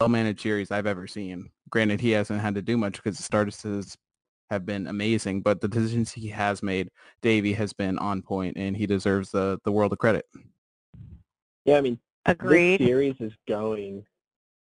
well-managed 0.00 0.40
series 0.40 0.70
I've 0.70 0.86
ever 0.86 1.06
seen. 1.06 1.50
Granted, 1.70 2.00
he 2.00 2.10
hasn't 2.10 2.40
had 2.40 2.54
to 2.54 2.62
do 2.62 2.76
much 2.76 2.96
because 2.96 3.16
the 3.16 3.22
starters 3.22 3.96
have 4.50 4.66
been 4.66 4.86
amazing, 4.86 5.40
but 5.40 5.60
the 5.60 5.68
decisions 5.68 6.12
he 6.12 6.28
has 6.28 6.62
made, 6.62 6.88
Davey 7.22 7.54
has 7.54 7.72
been 7.72 7.98
on 7.98 8.20
point, 8.20 8.56
and 8.56 8.76
he 8.76 8.86
deserves 8.86 9.30
the 9.30 9.58
the 9.64 9.72
world 9.72 9.92
of 9.92 9.98
credit. 9.98 10.26
Yeah, 11.64 11.78
I 11.78 11.80
mean, 11.80 11.98
agreed. 12.26 12.80
This 12.80 12.86
series 12.86 13.16
is 13.20 13.32
going 13.48 14.04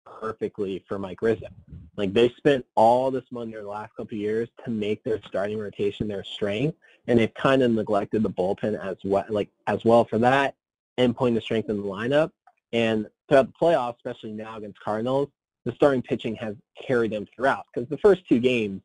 perfectly 0.04 0.84
for 0.86 0.98
Mike 0.98 1.20
Rizzo. 1.20 1.48
Like 1.96 2.12
they 2.12 2.28
spent 2.36 2.64
all 2.76 3.10
this 3.10 3.24
money 3.30 3.54
in 3.54 3.62
the 3.62 3.68
last 3.68 3.90
couple 3.96 4.16
of 4.16 4.20
years 4.20 4.48
to 4.64 4.70
make 4.70 5.02
their 5.02 5.20
starting 5.26 5.58
rotation 5.58 6.06
their 6.06 6.24
strength, 6.24 6.78
and 7.08 7.18
they've 7.18 7.34
kind 7.34 7.62
of 7.62 7.72
neglected 7.72 8.22
the 8.22 8.30
bullpen 8.30 8.78
as 8.78 8.96
well, 9.04 9.24
like 9.28 9.48
as 9.66 9.84
well 9.84 10.04
for 10.04 10.18
that, 10.18 10.54
and 10.98 11.16
putting 11.16 11.34
the 11.34 11.40
strength 11.40 11.68
in 11.68 11.76
the 11.78 11.86
lineup. 11.86 12.30
And 12.72 13.06
throughout 13.28 13.46
the 13.46 13.54
playoffs, 13.60 13.96
especially 13.96 14.32
now 14.32 14.56
against 14.56 14.80
Cardinals, 14.80 15.28
the 15.64 15.72
starting 15.72 16.02
pitching 16.02 16.34
has 16.36 16.54
carried 16.80 17.12
them 17.12 17.26
throughout. 17.34 17.64
Because 17.72 17.88
the 17.88 17.98
first 17.98 18.26
two 18.28 18.38
games, 18.38 18.80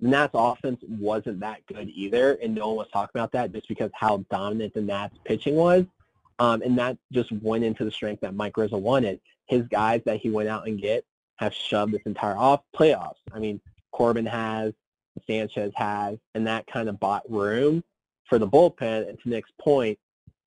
the 0.00 0.08
Nats 0.08 0.32
offense 0.34 0.80
wasn't 0.88 1.40
that 1.40 1.64
good 1.66 1.88
either, 1.90 2.34
and 2.42 2.54
no 2.54 2.68
one 2.68 2.76
was 2.76 2.88
talking 2.92 3.18
about 3.18 3.32
that 3.32 3.52
just 3.52 3.68
because 3.68 3.90
how 3.94 4.24
dominant 4.30 4.74
the 4.74 4.80
Nats 4.80 5.16
pitching 5.24 5.54
was. 5.54 5.84
Um, 6.38 6.62
and 6.62 6.76
that 6.78 6.98
just 7.12 7.30
went 7.30 7.64
into 7.64 7.84
the 7.84 7.90
strength 7.90 8.20
that 8.22 8.34
Mike 8.34 8.56
Rizzo 8.56 8.76
wanted. 8.76 9.20
His 9.46 9.62
guys 9.68 10.02
that 10.06 10.20
he 10.20 10.30
went 10.30 10.48
out 10.48 10.66
and 10.66 10.80
get 10.80 11.04
have 11.36 11.54
shoved 11.54 11.92
this 11.92 12.02
entire 12.06 12.36
off 12.36 12.62
playoffs. 12.74 13.20
I 13.32 13.38
mean, 13.38 13.60
Corbin 13.92 14.26
has, 14.26 14.72
Sanchez 15.26 15.72
has, 15.76 16.18
and 16.34 16.46
that 16.46 16.66
kind 16.66 16.88
of 16.88 16.98
bought 16.98 17.30
room 17.30 17.84
for 18.24 18.38
the 18.38 18.48
bullpen. 18.48 19.08
And 19.08 19.20
to 19.20 19.28
Nick's 19.28 19.52
point, 19.60 19.98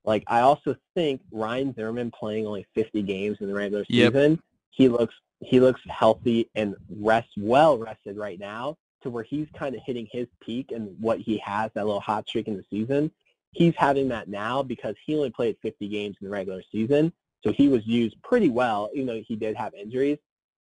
like 0.07 0.23
I 0.27 0.39
also 0.39 0.75
think 0.95 1.21
Ryan 1.31 1.75
Zimmerman 1.75 2.11
playing 2.11 2.47
only 2.47 2.65
50 2.73 3.03
games 3.03 3.37
in 3.41 3.47
the 3.47 3.53
regular 3.53 3.85
yep. 3.89 4.13
season, 4.13 4.41
he 4.71 4.87
looks 4.87 5.13
he 5.41 5.59
looks 5.59 5.81
healthy 5.87 6.49
and 6.55 6.75
rest 6.89 7.29
well 7.37 7.77
rested 7.77 8.17
right 8.17 8.39
now 8.39 8.75
to 9.03 9.09
where 9.11 9.23
he's 9.23 9.47
kind 9.53 9.75
of 9.75 9.81
hitting 9.85 10.07
his 10.11 10.25
peak 10.39 10.71
and 10.71 10.95
what 10.99 11.19
he 11.19 11.37
has 11.37 11.69
that 11.75 11.85
little 11.85 11.99
hot 11.99 12.27
streak 12.27 12.47
in 12.47 12.55
the 12.57 12.63
season. 12.71 13.11
He's 13.51 13.75
having 13.75 14.07
that 14.07 14.29
now 14.29 14.63
because 14.63 14.95
he 15.05 15.15
only 15.15 15.29
played 15.29 15.57
50 15.61 15.87
games 15.89 16.15
in 16.19 16.25
the 16.25 16.31
regular 16.31 16.63
season, 16.71 17.11
so 17.43 17.51
he 17.51 17.67
was 17.67 17.85
used 17.85 18.15
pretty 18.23 18.49
well, 18.49 18.89
even 18.93 19.07
though 19.07 19.21
he 19.27 19.35
did 19.35 19.55
have 19.57 19.73
injuries. 19.75 20.17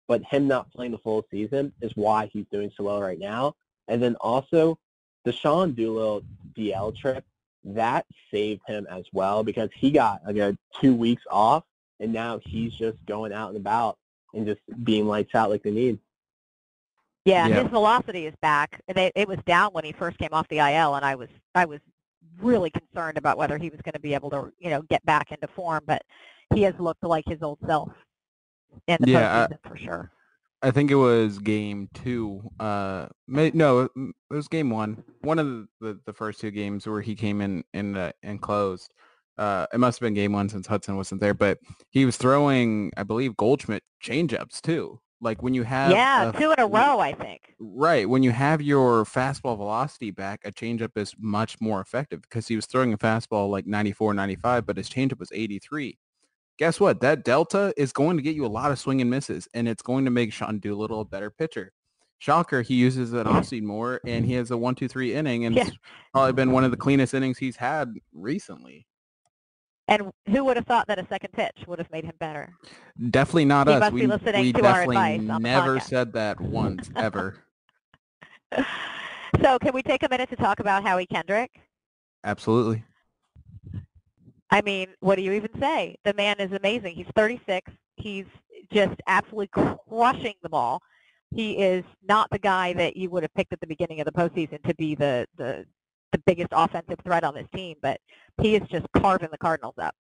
But 0.09 0.23
him 0.25 0.47
not 0.47 0.71
playing 0.73 0.93
the 0.93 0.99
full 0.99 1.25
season 1.31 1.73
is 1.81 1.93
why 1.95 2.29
he's 2.33 2.47
doing 2.53 2.71
so 2.77 2.85
well 2.85 3.01
right 3.01 3.19
now. 3.19 3.55
And 3.89 4.03
then 4.03 4.17
also, 4.17 4.79
the 5.25 5.33
Sean 5.33 5.73
Doolittle 5.73 6.23
DL 6.57 6.97
trip 6.97 7.25
that 7.75 8.07
saved 8.31 8.63
him 8.67 8.87
as 8.91 9.05
well 9.13 9.43
because 9.43 9.71
he 9.75 9.91
got 9.91 10.21
like 10.25 10.37
a 10.37 10.57
two 10.81 10.95
weeks 10.95 11.23
off 11.31 11.65
and 12.01 12.13
now 12.13 12.41
he's 12.45 12.73
just 12.75 12.97
going 13.07 13.33
out 13.33 13.49
and 13.49 13.57
about 13.57 13.99
and 14.35 14.47
just 14.47 14.61
being 14.85 15.07
lights 15.07 15.35
out 15.35 15.51
like 15.51 15.63
they 15.63 15.71
need. 15.71 15.99
Yeah, 17.25 17.49
yeah. 17.49 17.63
his 17.63 17.71
velocity 17.71 18.27
is 18.27 18.35
back. 18.41 18.81
It, 18.87 19.13
it 19.17 19.27
was 19.27 19.39
down 19.47 19.73
when 19.73 19.85
he 19.85 19.93
first 19.93 20.17
came 20.19 20.29
off 20.33 20.47
the 20.49 20.59
IL, 20.59 20.95
and 20.95 21.05
I 21.05 21.17
was 21.17 21.29
I 21.57 21.65
was 21.65 21.81
really 22.41 22.71
concerned 22.71 23.19
about 23.19 23.37
whether 23.37 23.59
he 23.59 23.69
was 23.69 23.81
going 23.83 23.95
to 23.95 24.01
be 24.01 24.15
able 24.15 24.31
to 24.31 24.53
you 24.61 24.71
know 24.71 24.83
get 24.83 25.05
back 25.05 25.33
into 25.33 25.49
form. 25.49 25.83
But 25.87 26.03
he 26.55 26.63
has 26.63 26.75
looked 26.79 27.03
like 27.03 27.25
his 27.27 27.43
old 27.43 27.59
self 27.67 27.91
in 28.87 28.99
the 29.01 29.11
yeah, 29.11 29.49
postseason 29.49 29.59
I, 29.65 29.69
for 29.69 29.77
sure. 29.77 30.11
I 30.67 30.73
think 30.73 30.91
it 30.91 30.97
was 30.97 31.39
game 31.39 31.89
two. 31.95 32.43
Uh, 32.59 33.07
no, 33.29 33.83
it 33.83 33.91
was 34.29 34.49
game 34.49 34.69
one. 34.69 35.05
One 35.21 35.39
of 35.39 35.47
the, 35.47 35.69
the, 35.81 36.01
the 36.07 36.13
first 36.13 36.41
two 36.41 36.51
games 36.51 36.89
where 36.89 37.01
he 37.01 37.15
came 37.15 37.41
in 37.41 37.63
and 37.73 37.97
uh, 37.97 38.11
and 38.25 38.43
closed. 38.43 38.93
Uh, 39.39 39.67
it 39.73 39.79
must 39.79 40.01
have 40.01 40.07
been 40.07 40.15
game 40.15 40.33
one 40.33 40.49
since 40.49 40.67
Hudson 40.67 40.97
wasn't 40.97 41.21
there, 41.21 41.35
but 41.35 41.59
he 41.91 42.05
was 42.05 42.17
throwing, 42.17 42.91
I 42.97 43.05
believe, 43.05 43.37
Goldschmidt 43.37 43.85
changeups 44.03 44.61
too. 44.61 44.99
Like 45.21 45.41
when 45.41 45.55
you 45.55 45.63
have 45.63 45.93
yeah, 45.93 46.31
a- 46.31 46.33
two 46.33 46.51
in 46.51 46.59
a 46.59 46.67
row, 46.67 46.99
I 46.99 47.13
think. 47.13 47.55
Right. 47.61 48.09
When 48.09 48.25
you 48.25 48.33
have 48.33 48.61
your 48.61 49.05
fastball 49.05 49.57
velocity 49.57 50.11
back, 50.11 50.41
a 50.45 50.51
changeup 50.51 50.97
is 50.97 51.15
much 51.17 51.61
more 51.61 51.81
effective 51.81 52.23
because 52.23 52.49
he 52.49 52.57
was 52.57 52.67
throwing 52.67 52.93
a 52.93 52.99
fastball 52.99 53.49
like 53.49 53.69
94, 53.69 54.15
95, 54.15 54.67
but 54.67 54.77
his 54.77 54.91
changeup 54.91 55.21
was 55.21 55.31
83. 55.33 55.97
Guess 56.59 56.81
what? 56.81 57.01
That 57.01 57.25
delta 57.25 57.73
is 57.77 57.93
going 57.93 58.17
to 58.17 58.23
get 58.23 58.35
you 58.35 58.47
a 58.47 58.49
lot 58.49 58.71
of 58.71 58.79
swing 58.79 59.01
and 59.01 59.11
misses, 59.11 59.47
and 59.55 59.69
it's 59.69 59.83
going 59.83 60.05
to 60.07 60.11
make 60.11 60.33
Sean 60.33 60.59
Doolittle 60.59 61.01
a 61.03 61.05
better 61.05 61.31
pitcher. 61.31 61.73
Shocker, 62.19 62.63
he 62.63 62.75
uses 62.77 63.13
an 63.13 63.27
off-speed 63.27 63.63
more, 63.63 64.01
and 64.07 64.25
he 64.25 64.33
has 64.35 64.51
a 64.51 64.57
one, 64.57 64.75
two, 64.75 64.89
three 64.89 65.13
inning, 65.15 65.45
and 65.45 65.55
Yeah. 65.55 65.67
it's 65.67 65.77
probably 66.15 66.33
been 66.33 66.51
one 66.51 66.65
of 66.65 66.71
the 66.71 66.77
cleanest 66.79 67.13
innings 67.13 67.37
he's 67.37 67.57
had 67.57 67.93
recently. 68.15 68.87
And 69.89 70.11
who 70.31 70.45
would 70.45 70.57
have 70.57 70.67
thought 70.67 70.87
that 70.89 70.99
a 70.99 71.07
second 71.09 71.33
pitch 71.33 71.65
would 71.67 71.79
have 71.79 71.91
made 71.93 72.05
him 72.05 72.15
better? 72.19 72.53
Definitely 73.11 73.45
not 73.45 73.69
He 73.69 73.75
us. 73.75 73.81
must 73.81 73.95
be 73.95 74.01
we 74.01 74.07
listening 74.07 74.41
we 74.41 74.53
to 74.55 74.59
our 74.67 74.87
definitely 74.87 74.97
advice 75.17 75.41
never 75.41 75.79
said 75.79 76.13
that 76.15 76.41
once, 76.41 76.91
ever. 76.97 77.45
So 79.43 79.59
can 79.59 79.75
we 79.75 79.83
take 79.83 80.03
a 80.03 80.09
minute 80.09 80.31
to 80.31 80.37
talk 80.37 80.61
about 80.61 80.83
Howie 80.83 81.05
Kendrick? 81.05 81.51
Absolutely. 82.25 82.83
I 84.51 84.63
mean, 84.63 84.89
what 85.01 85.17
do 85.17 85.23
you 85.23 85.33
even 85.33 85.51
say? 85.61 85.97
The 86.05 86.15
man 86.15 86.39
is 86.39 86.53
amazing. 86.53 86.95
He's 86.95 87.07
36. 87.15 87.71
He's 87.97 88.27
just 88.73 88.95
absolutely 89.07 89.49
crushing 89.89 90.35
the 90.43 90.49
ball. 90.49 90.81
He 91.35 91.59
is 91.59 91.85
not 92.09 92.31
the 92.31 92.39
guy 92.39 92.73
that 92.75 92.97
you 92.97 93.11
would 93.11 93.23
have 93.23 93.35
picked 93.35 93.53
at 93.53 93.61
the 93.61 93.67
beginning 93.67 94.01
of 94.01 94.07
the 94.07 94.13
postseason 94.13 94.63
to 94.63 94.75
be 94.75 94.95
the, 94.95 95.27
the, 95.37 95.67
the 96.13 96.19
biggest 96.19 96.49
offensive 96.53 96.99
threat 97.05 97.25
on 97.25 97.35
this 97.35 97.49
team, 97.55 97.77
but 97.83 98.01
he 98.41 98.55
is 98.55 98.63
just 98.69 98.87
carving 98.97 99.29
the 99.33 99.39
Cardinals 99.39 99.75
up. 99.79 99.95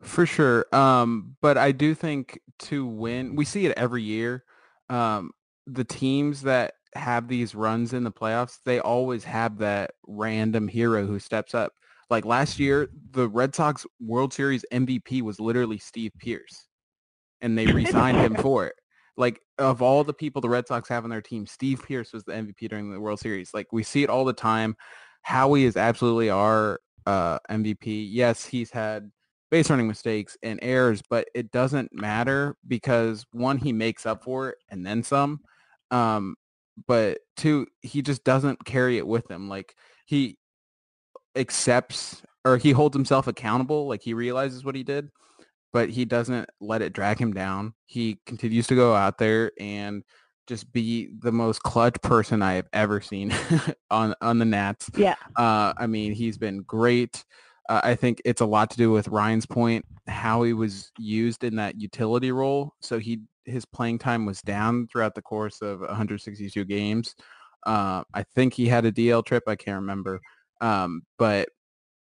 For 0.00 0.26
sure. 0.26 0.66
Um, 0.72 1.36
but 1.40 1.56
I 1.56 1.72
do 1.72 1.94
think 1.94 2.40
to 2.60 2.84
win, 2.84 3.36
we 3.36 3.44
see 3.44 3.66
it 3.66 3.74
every 3.76 4.02
year. 4.02 4.44
Um, 4.90 5.30
the 5.66 5.84
teams 5.84 6.42
that 6.42 6.74
have 6.94 7.28
these 7.28 7.54
runs 7.54 7.92
in 7.92 8.04
the 8.04 8.12
playoffs, 8.12 8.58
they 8.64 8.80
always 8.80 9.24
have 9.24 9.58
that 9.58 9.92
random 10.06 10.68
hero 10.68 11.06
who 11.06 11.18
steps 11.18 11.54
up. 11.54 11.72
Like 12.10 12.24
last 12.24 12.58
year, 12.58 12.88
the 13.10 13.28
Red 13.28 13.54
Sox 13.54 13.86
World 14.00 14.32
Series 14.32 14.64
MVP 14.72 15.22
was 15.22 15.40
literally 15.40 15.78
Steve 15.78 16.12
Pearce, 16.18 16.68
and 17.40 17.56
they 17.56 17.66
re-signed 17.66 18.18
him 18.18 18.34
for 18.42 18.66
it. 18.66 18.74
Like 19.16 19.40
of 19.58 19.80
all 19.82 20.02
the 20.04 20.12
people 20.12 20.40
the 20.42 20.48
Red 20.48 20.66
Sox 20.66 20.88
have 20.88 21.04
on 21.04 21.10
their 21.10 21.22
team, 21.22 21.46
Steve 21.46 21.82
Pearce 21.86 22.12
was 22.12 22.24
the 22.24 22.32
MVP 22.32 22.68
during 22.68 22.90
the 22.90 23.00
World 23.00 23.20
Series. 23.20 23.50
Like 23.54 23.72
we 23.72 23.82
see 23.82 24.02
it 24.02 24.10
all 24.10 24.24
the 24.24 24.32
time. 24.32 24.76
Howie 25.22 25.64
is 25.64 25.76
absolutely 25.76 26.30
our 26.30 26.80
uh, 27.06 27.38
MVP. 27.50 28.08
Yes, 28.10 28.44
he's 28.44 28.70
had 28.70 29.10
base 29.50 29.70
running 29.70 29.86
mistakes 29.86 30.36
and 30.42 30.58
errors, 30.62 31.00
but 31.08 31.28
it 31.34 31.50
doesn't 31.50 31.90
matter 31.92 32.56
because 32.66 33.24
one, 33.32 33.56
he 33.56 33.72
makes 33.72 34.04
up 34.04 34.24
for 34.24 34.50
it 34.50 34.58
and 34.70 34.84
then 34.84 35.02
some. 35.02 35.40
Um, 35.90 36.34
but 36.88 37.18
two, 37.36 37.66
he 37.82 38.02
just 38.02 38.24
doesn't 38.24 38.64
carry 38.64 38.98
it 38.98 39.06
with 39.06 39.30
him. 39.30 39.48
Like 39.48 39.74
he 40.06 40.38
accepts 41.36 42.22
or 42.44 42.56
he 42.56 42.72
holds 42.72 42.94
himself 42.94 43.26
accountable. 43.26 43.86
Like 43.86 44.02
he 44.02 44.14
realizes 44.14 44.64
what 44.64 44.74
he 44.74 44.82
did, 44.82 45.10
but 45.72 45.90
he 45.90 46.04
doesn't 46.04 46.48
let 46.60 46.82
it 46.82 46.92
drag 46.92 47.18
him 47.18 47.32
down. 47.32 47.74
He 47.86 48.18
continues 48.26 48.66
to 48.68 48.74
go 48.74 48.94
out 48.94 49.18
there 49.18 49.52
and 49.58 50.02
just 50.46 50.70
be 50.72 51.08
the 51.20 51.32
most 51.32 51.62
clutch 51.62 52.00
person 52.02 52.42
I 52.42 52.54
have 52.54 52.68
ever 52.72 53.00
seen 53.00 53.32
on 53.90 54.14
on 54.20 54.38
the 54.38 54.44
Nats. 54.44 54.90
Yeah. 54.96 55.16
Uh, 55.36 55.72
I 55.76 55.86
mean, 55.86 56.12
he's 56.12 56.38
been 56.38 56.62
great. 56.62 57.24
Uh, 57.68 57.80
I 57.82 57.94
think 57.94 58.20
it's 58.26 58.42
a 58.42 58.46
lot 58.46 58.70
to 58.70 58.76
do 58.76 58.90
with 58.90 59.08
Ryan's 59.08 59.46
point, 59.46 59.86
how 60.06 60.42
he 60.42 60.52
was 60.52 60.92
used 60.98 61.44
in 61.44 61.56
that 61.56 61.80
utility 61.80 62.30
role. 62.30 62.74
So 62.80 62.98
he 62.98 63.22
his 63.46 63.64
playing 63.64 63.98
time 63.98 64.26
was 64.26 64.42
down 64.42 64.86
throughout 64.88 65.14
the 65.14 65.22
course 65.22 65.60
of 65.62 65.80
162 65.80 66.64
games. 66.64 67.14
Uh, 67.66 68.02
I 68.12 68.22
think 68.34 68.54
he 68.54 68.66
had 68.66 68.84
a 68.84 68.92
DL 68.92 69.24
trip. 69.24 69.44
I 69.46 69.56
can't 69.56 69.80
remember. 69.80 70.20
Um, 70.60 71.02
but 71.18 71.48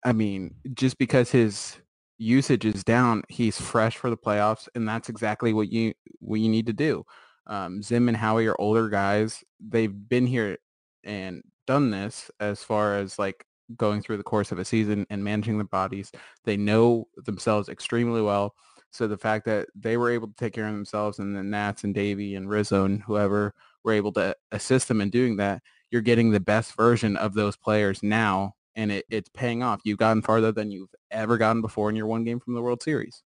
I 0.06 0.14
mean, 0.14 0.56
just 0.74 0.98
because 0.98 1.32
his 1.32 1.78
usage 2.18 2.66
is 2.66 2.84
down, 2.84 3.24
he's 3.30 3.60
fresh 3.60 3.98
for 3.98 4.10
the 4.10 4.18
playoffs, 4.18 4.68
and 4.76 4.88
that's 4.88 5.10
exactly 5.10 5.54
what 5.54 5.72
you 5.72 5.94
what 6.20 6.40
you 6.40 6.50
need 6.50 6.68
to 6.68 6.74
do. 6.74 7.06
Um, 7.48 7.82
Zim 7.82 8.08
and 8.08 8.18
Howie 8.18 8.48
are 8.48 8.56
older 8.60 8.90
guys. 8.90 9.44
They've 9.60 9.94
been 10.10 10.28
here 10.28 10.58
and 11.04 11.44
done 11.68 11.92
this 11.92 12.32
as 12.40 12.64
far 12.64 12.98
as 12.98 13.20
like 13.20 13.46
going 13.78 14.02
through 14.02 14.18
the 14.18 14.24
course 14.24 14.52
of 14.52 14.60
a 14.60 14.66
season 14.66 15.06
and 15.10 15.24
managing 15.24 15.58
their 15.58 15.66
bodies. 15.66 16.12
They 16.46 16.58
know 16.58 17.08
themselves 17.18 17.70
extremely 17.70 18.22
well. 18.22 18.56
So 18.92 19.08
the 19.08 19.18
fact 19.18 19.46
that 19.46 19.70
they 19.76 19.98
were 19.98 20.12
able 20.12 20.28
to 20.28 20.36
take 20.36 20.54
care 20.54 20.68
of 20.68 20.74
themselves 20.74 21.20
and 21.20 21.36
the 21.36 21.44
Nats 21.44 21.84
and 21.84 21.96
Davey 21.96 22.36
and 22.36 22.48
Rizzo 22.48 22.86
and 22.86 23.02
whoever 23.02 23.54
were 23.84 23.94
able 23.94 24.14
to 24.14 24.36
assist 24.52 24.88
them 24.88 25.02
in 25.02 25.10
doing 25.10 25.38
that, 25.38 25.64
you're 25.94 26.02
getting 26.02 26.32
the 26.32 26.40
best 26.40 26.76
version 26.76 27.16
of 27.16 27.36
those 27.36 27.56
players 27.56 28.02
now 28.02 28.56
and 28.76 28.92
it, 28.92 29.06
it's 29.12 29.30
paying 29.30 29.62
off. 29.62 29.80
You've 29.84 30.00
gotten 30.00 30.24
farther 30.24 30.52
than 30.52 30.72
you've 30.72 30.90
ever 31.12 31.38
gotten 31.38 31.62
before 31.62 31.92
in 31.92 31.96
your 31.96 32.08
one 32.08 32.24
game 32.24 32.40
from 32.40 32.56
the 32.56 32.62
World 32.64 32.82
Series. 32.82 33.22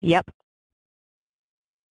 Yep. 0.00 0.30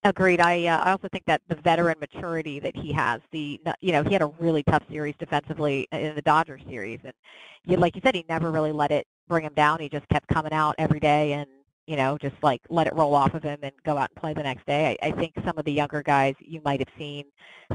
Agreed. 0.04 0.42
I 0.42 0.66
uh, 0.66 0.80
I 0.80 0.92
also 0.92 1.08
think 1.10 1.24
that 1.28 1.42
the 1.48 1.56
veteran 1.56 1.96
maturity 2.02 2.60
that 2.60 2.76
he 2.76 2.92
has, 2.92 3.22
the 3.32 3.60
you 3.80 3.92
know 3.92 4.04
he 4.04 4.12
had 4.12 4.24
a 4.24 4.32
really 4.40 4.64
tough 4.64 4.84
series 4.90 5.16
defensively 5.18 5.88
in 5.94 6.14
the 6.16 6.22
Dodgers 6.22 6.62
series, 6.68 7.00
and 7.04 7.80
like 7.80 7.96
you 7.96 8.02
said, 8.04 8.14
he 8.14 8.26
never 8.28 8.52
really 8.52 8.74
let 8.74 8.92
it 8.92 9.08
bring 9.30 9.46
him 9.46 9.54
down. 9.54 9.80
He 9.80 9.88
just 9.88 10.08
kept 10.10 10.28
coming 10.28 10.52
out 10.52 10.76
every 10.78 11.00
day 11.00 11.34
and 11.34 11.48
you 11.88 11.96
know 11.96 12.18
just 12.18 12.36
like 12.42 12.62
let 12.70 12.88
it 12.88 12.94
roll 12.96 13.16
off 13.16 13.34
of 13.34 13.44
him 13.44 13.60
and 13.64 13.72
go 13.86 13.98
out 13.98 14.10
and 14.12 14.22
play 14.22 14.34
the 14.34 14.44
next 14.44 14.66
day. 14.66 14.98
I, 15.02 15.08
I 15.08 15.12
think 15.12 15.34
some 15.46 15.58
of 15.58 15.66
the 15.66 15.72
younger 15.72 16.02
guys 16.02 16.36
you 16.40 16.62
might 16.64 16.80
have 16.80 16.90
seen 16.98 17.26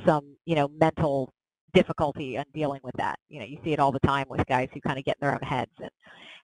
some 0.07 0.37
you 0.45 0.55
know 0.55 0.69
mental 0.69 1.33
difficulty 1.75 2.37
in 2.37 2.45
dealing 2.55 2.81
with 2.83 2.95
that. 2.97 3.19
You 3.29 3.41
know 3.41 3.47
you 3.47 3.59
see 3.65 3.73
it 3.73 3.79
all 3.79 3.93
the 3.93 4.01
time 4.01 4.27
with 4.29 4.47
guys 4.47 4.69
who 4.73 4.81
kind 4.81 4.99
of 4.99 5.05
get 5.05 5.17
in 5.21 5.27
their 5.27 5.35
own 5.35 5.43
heads 5.43 5.73
and. 5.81 5.91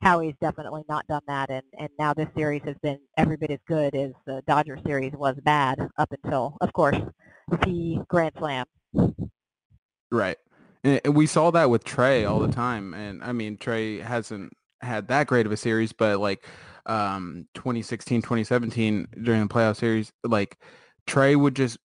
Howie's 0.02 0.34
definitely 0.38 0.82
not 0.86 1.06
done 1.06 1.22
that, 1.28 1.48
and, 1.48 1.62
and 1.78 1.88
now 1.98 2.12
this 2.12 2.28
series 2.36 2.60
has 2.64 2.76
been 2.82 2.98
every 3.16 3.38
bit 3.38 3.50
as 3.50 3.60
good 3.66 3.94
as 3.94 4.10
the 4.26 4.42
Dodger 4.46 4.78
series 4.84 5.12
was 5.14 5.34
bad 5.44 5.78
up 5.96 6.12
until, 6.12 6.58
of 6.60 6.74
course, 6.74 6.98
the 7.62 8.04
Grand 8.08 8.32
Slam. 8.36 8.66
Right. 10.10 10.36
And 10.82 11.16
we 11.16 11.26
saw 11.26 11.50
that 11.52 11.70
with 11.70 11.84
Trea 11.84 12.26
all 12.26 12.38
the 12.38 12.52
time. 12.52 12.92
And 12.92 13.22
I 13.22 13.32
mean, 13.32 13.56
Trea 13.56 14.04
hasn't 14.04 14.52
had 14.82 15.08
that 15.08 15.26
great 15.26 15.46
of 15.46 15.52
a 15.52 15.56
series, 15.56 15.92
but 15.92 16.20
like 16.20 16.46
um, 16.86 17.46
2016, 17.54 18.22
2017 18.22 19.08
during 19.22 19.42
the 19.42 19.48
playoff 19.52 19.76
series, 19.76 20.12
like 20.22 20.58
Trea 21.06 21.36
would 21.36 21.56
just, 21.56 21.78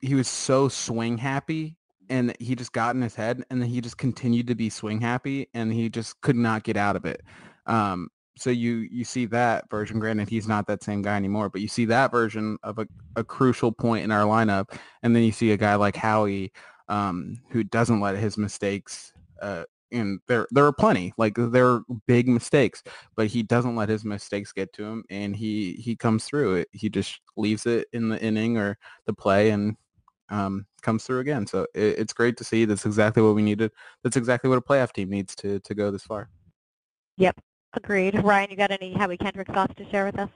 he 0.00 0.14
was 0.14 0.28
so 0.28 0.68
swing 0.68 1.18
happy 1.18 1.76
and 2.08 2.34
he 2.40 2.54
just 2.54 2.72
got 2.72 2.94
in 2.94 3.02
his 3.02 3.14
head 3.14 3.44
and 3.50 3.60
then 3.60 3.68
he 3.68 3.80
just 3.80 3.98
continued 3.98 4.46
to 4.46 4.54
be 4.54 4.70
swing 4.70 5.00
happy 5.00 5.48
and 5.54 5.72
he 5.72 5.88
just 5.88 6.20
could 6.20 6.36
not 6.36 6.62
get 6.64 6.76
out 6.76 6.96
of 6.96 7.04
it. 7.04 7.22
Um, 7.66 8.08
so 8.38 8.50
you 8.50 8.86
you 8.90 9.04
see 9.04 9.26
that 9.26 9.68
version. 9.68 9.98
Granted, 9.98 10.28
he's 10.28 10.46
not 10.46 10.66
that 10.68 10.82
same 10.82 11.02
guy 11.02 11.16
anymore, 11.16 11.48
but 11.48 11.60
you 11.60 11.68
see 11.68 11.84
that 11.86 12.12
version 12.12 12.56
of 12.62 12.78
a, 12.78 12.86
a 13.16 13.24
crucial 13.24 13.72
point 13.72 14.04
in 14.04 14.12
our 14.12 14.24
lineup, 14.24 14.78
and 15.02 15.14
then 15.14 15.24
you 15.24 15.32
see 15.32 15.50
a 15.50 15.56
guy 15.56 15.74
like 15.74 15.96
Howie 15.96 16.52
um, 16.88 17.36
who 17.50 17.64
doesn't 17.64 18.00
let 18.00 18.16
his 18.16 18.38
mistakes. 18.38 19.12
Uh, 19.42 19.64
and 19.92 20.20
there 20.28 20.46
there 20.50 20.66
are 20.66 20.72
plenty 20.72 21.12
like 21.16 21.34
there 21.36 21.66
are 21.66 21.82
big 22.06 22.28
mistakes, 22.28 22.82
but 23.16 23.26
he 23.26 23.42
doesn't 23.42 23.76
let 23.76 23.88
his 23.88 24.04
mistakes 24.04 24.52
get 24.52 24.72
to 24.74 24.84
him, 24.84 25.04
and 25.10 25.34
he 25.34 25.72
he 25.74 25.96
comes 25.96 26.24
through 26.24 26.56
it. 26.56 26.68
He 26.72 26.88
just 26.88 27.20
leaves 27.36 27.66
it 27.66 27.88
in 27.92 28.08
the 28.08 28.20
inning 28.22 28.56
or 28.58 28.78
the 29.06 29.12
play, 29.12 29.50
and 29.50 29.76
um, 30.30 30.66
comes 30.82 31.04
through 31.04 31.20
again. 31.20 31.46
So 31.46 31.66
it, 31.74 31.98
it's 31.98 32.12
great 32.12 32.36
to 32.38 32.44
see. 32.44 32.64
That's 32.64 32.86
exactly 32.86 33.22
what 33.22 33.34
we 33.34 33.42
needed. 33.42 33.72
That's 34.02 34.16
exactly 34.16 34.50
what 34.50 34.58
a 34.58 34.62
playoff 34.62 34.92
team 34.92 35.10
needs 35.10 35.34
to 35.36 35.60
to 35.60 35.74
go 35.74 35.90
this 35.90 36.04
far. 36.04 36.28
Yep, 37.16 37.40
agreed. 37.74 38.22
Ryan, 38.22 38.50
you 38.50 38.56
got 38.56 38.70
any 38.70 38.92
Howie 38.92 39.16
Kendrick 39.16 39.48
thoughts 39.48 39.74
to 39.76 39.88
share 39.90 40.04
with 40.04 40.18
us? 40.18 40.30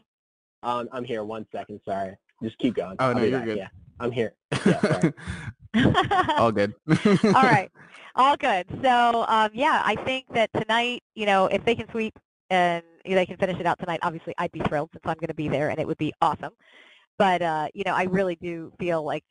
Um, 0.62 0.88
I'm 0.92 1.04
here. 1.04 1.24
One 1.24 1.46
second. 1.52 1.80
Sorry. 1.84 2.16
Just 2.42 2.58
keep 2.58 2.74
going. 2.74 2.96
Oh, 2.98 3.06
I'll 3.08 3.14
no, 3.14 3.22
you're 3.22 3.38
back. 3.38 3.44
good. 3.46 3.58
Yeah, 3.58 3.68
I'm 4.00 4.12
here. 4.12 4.34
Yeah. 4.66 5.10
All 6.38 6.52
good. 6.52 6.74
All 7.24 7.32
right. 7.32 7.70
All 8.14 8.36
good. 8.36 8.66
So, 8.82 9.24
um, 9.26 9.50
yeah, 9.54 9.82
I 9.86 9.94
think 10.04 10.26
that 10.34 10.50
tonight, 10.52 11.02
you 11.14 11.24
know, 11.24 11.46
if 11.46 11.64
they 11.64 11.74
can 11.74 11.90
sweep 11.90 12.12
and 12.50 12.82
they 13.06 13.24
can 13.24 13.38
finish 13.38 13.58
it 13.58 13.64
out 13.64 13.78
tonight, 13.78 14.00
obviously 14.02 14.34
I'd 14.36 14.52
be 14.52 14.60
thrilled 14.60 14.90
since 14.92 15.00
I'm 15.06 15.14
going 15.14 15.28
to 15.28 15.34
be 15.34 15.48
there 15.48 15.70
and 15.70 15.78
it 15.78 15.86
would 15.86 15.96
be 15.96 16.12
awesome. 16.20 16.52
But, 17.18 17.40
uh, 17.40 17.68
you 17.72 17.84
know, 17.86 17.94
I 17.94 18.02
really 18.04 18.36
do 18.36 18.70
feel 18.78 19.02
like 19.02 19.24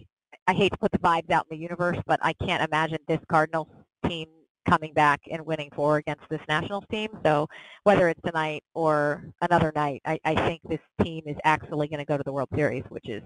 I 0.47 0.53
hate 0.53 0.71
to 0.71 0.79
put 0.79 0.91
the 0.91 0.97
vibes 0.97 1.29
out 1.29 1.45
in 1.49 1.55
the 1.55 1.61
universe, 1.61 1.99
but 2.07 2.19
I 2.23 2.33
can't 2.33 2.63
imagine 2.63 2.97
this 3.07 3.19
Cardinals 3.29 3.67
team 4.07 4.27
coming 4.69 4.93
back 4.93 5.21
and 5.31 5.45
winning 5.45 5.69
four 5.75 5.97
against 5.97 6.23
this 6.29 6.41
Nationals 6.47 6.85
team. 6.91 7.09
So 7.25 7.47
whether 7.83 8.09
it's 8.09 8.21
tonight 8.25 8.63
or 8.73 9.23
another 9.41 9.71
night, 9.75 10.01
I, 10.05 10.19
I 10.25 10.35
think 10.35 10.61
this 10.69 10.79
team 11.03 11.23
is 11.25 11.37
actually 11.43 11.87
going 11.87 11.99
to 11.99 12.05
go 12.05 12.17
to 12.17 12.23
the 12.23 12.31
World 12.31 12.49
Series, 12.55 12.83
which 12.89 13.09
is 13.09 13.23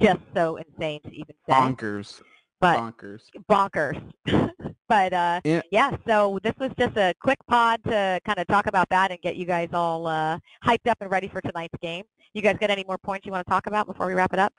just 0.00 0.20
so 0.34 0.56
insane 0.56 1.00
to 1.02 1.10
even 1.10 1.34
say. 1.48 1.54
Bonkers. 1.54 2.22
But 2.60 2.78
Bonkers. 2.78 3.22
bonkers. 3.50 4.00
but 4.88 5.12
uh, 5.12 5.40
Yeah. 5.44 5.60
yeah, 5.70 5.96
so 6.06 6.38
this 6.42 6.54
was 6.58 6.70
just 6.78 6.96
a 6.96 7.14
quick 7.20 7.38
pod 7.48 7.82
to 7.84 8.20
kind 8.24 8.38
of 8.38 8.46
talk 8.46 8.66
about 8.66 8.88
that 8.90 9.10
and 9.10 9.20
get 9.20 9.36
you 9.36 9.44
guys 9.44 9.68
all 9.72 10.06
uh, 10.06 10.38
hyped 10.64 10.88
up 10.88 10.98
and 11.00 11.10
ready 11.10 11.28
for 11.28 11.40
tonight's 11.40 11.74
game. 11.82 12.04
You 12.32 12.42
guys 12.42 12.56
got 12.58 12.70
any 12.70 12.84
more 12.86 12.98
points 12.98 13.26
you 13.26 13.32
want 13.32 13.46
to 13.46 13.50
talk 13.50 13.66
about 13.66 13.86
before 13.86 14.06
we 14.06 14.14
wrap 14.14 14.32
it 14.32 14.38
up? 14.38 14.52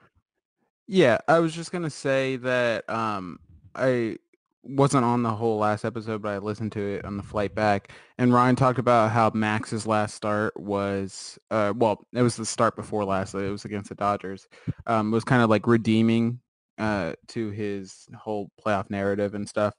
Yeah, 0.87 1.17
I 1.27 1.39
was 1.39 1.53
just 1.53 1.71
gonna 1.71 1.89
say 1.89 2.35
that 2.37 2.87
um, 2.89 3.39
I 3.73 4.17
wasn't 4.65 5.05
on 5.05 5.23
the 5.23 5.31
whole 5.31 5.57
last 5.57 5.85
episode, 5.85 6.21
but 6.21 6.29
I 6.29 6.37
listened 6.39 6.71
to 6.73 6.79
it 6.79 7.05
on 7.05 7.17
the 7.17 7.23
flight 7.23 7.55
back, 7.55 7.91
and 8.17 8.33
Ryan 8.33 8.55
talked 8.55 8.79
about 8.79 9.11
how 9.11 9.31
Max's 9.33 9.87
last 9.87 10.15
start 10.15 10.59
was, 10.59 11.39
uh, 11.51 11.73
well, 11.75 12.05
it 12.13 12.21
was 12.21 12.35
the 12.35 12.45
start 12.45 12.75
before 12.75 13.05
last. 13.05 13.33
It 13.35 13.49
was 13.49 13.65
against 13.65 13.89
the 13.89 13.95
Dodgers. 13.95 14.47
Um, 14.87 15.11
was 15.11 15.23
kind 15.23 15.41
of 15.41 15.49
like 15.49 15.67
redeeming 15.67 16.39
uh, 16.77 17.13
to 17.29 17.49
his 17.49 18.07
whole 18.17 18.49
playoff 18.63 18.89
narrative 18.89 19.35
and 19.35 19.47
stuff. 19.47 19.73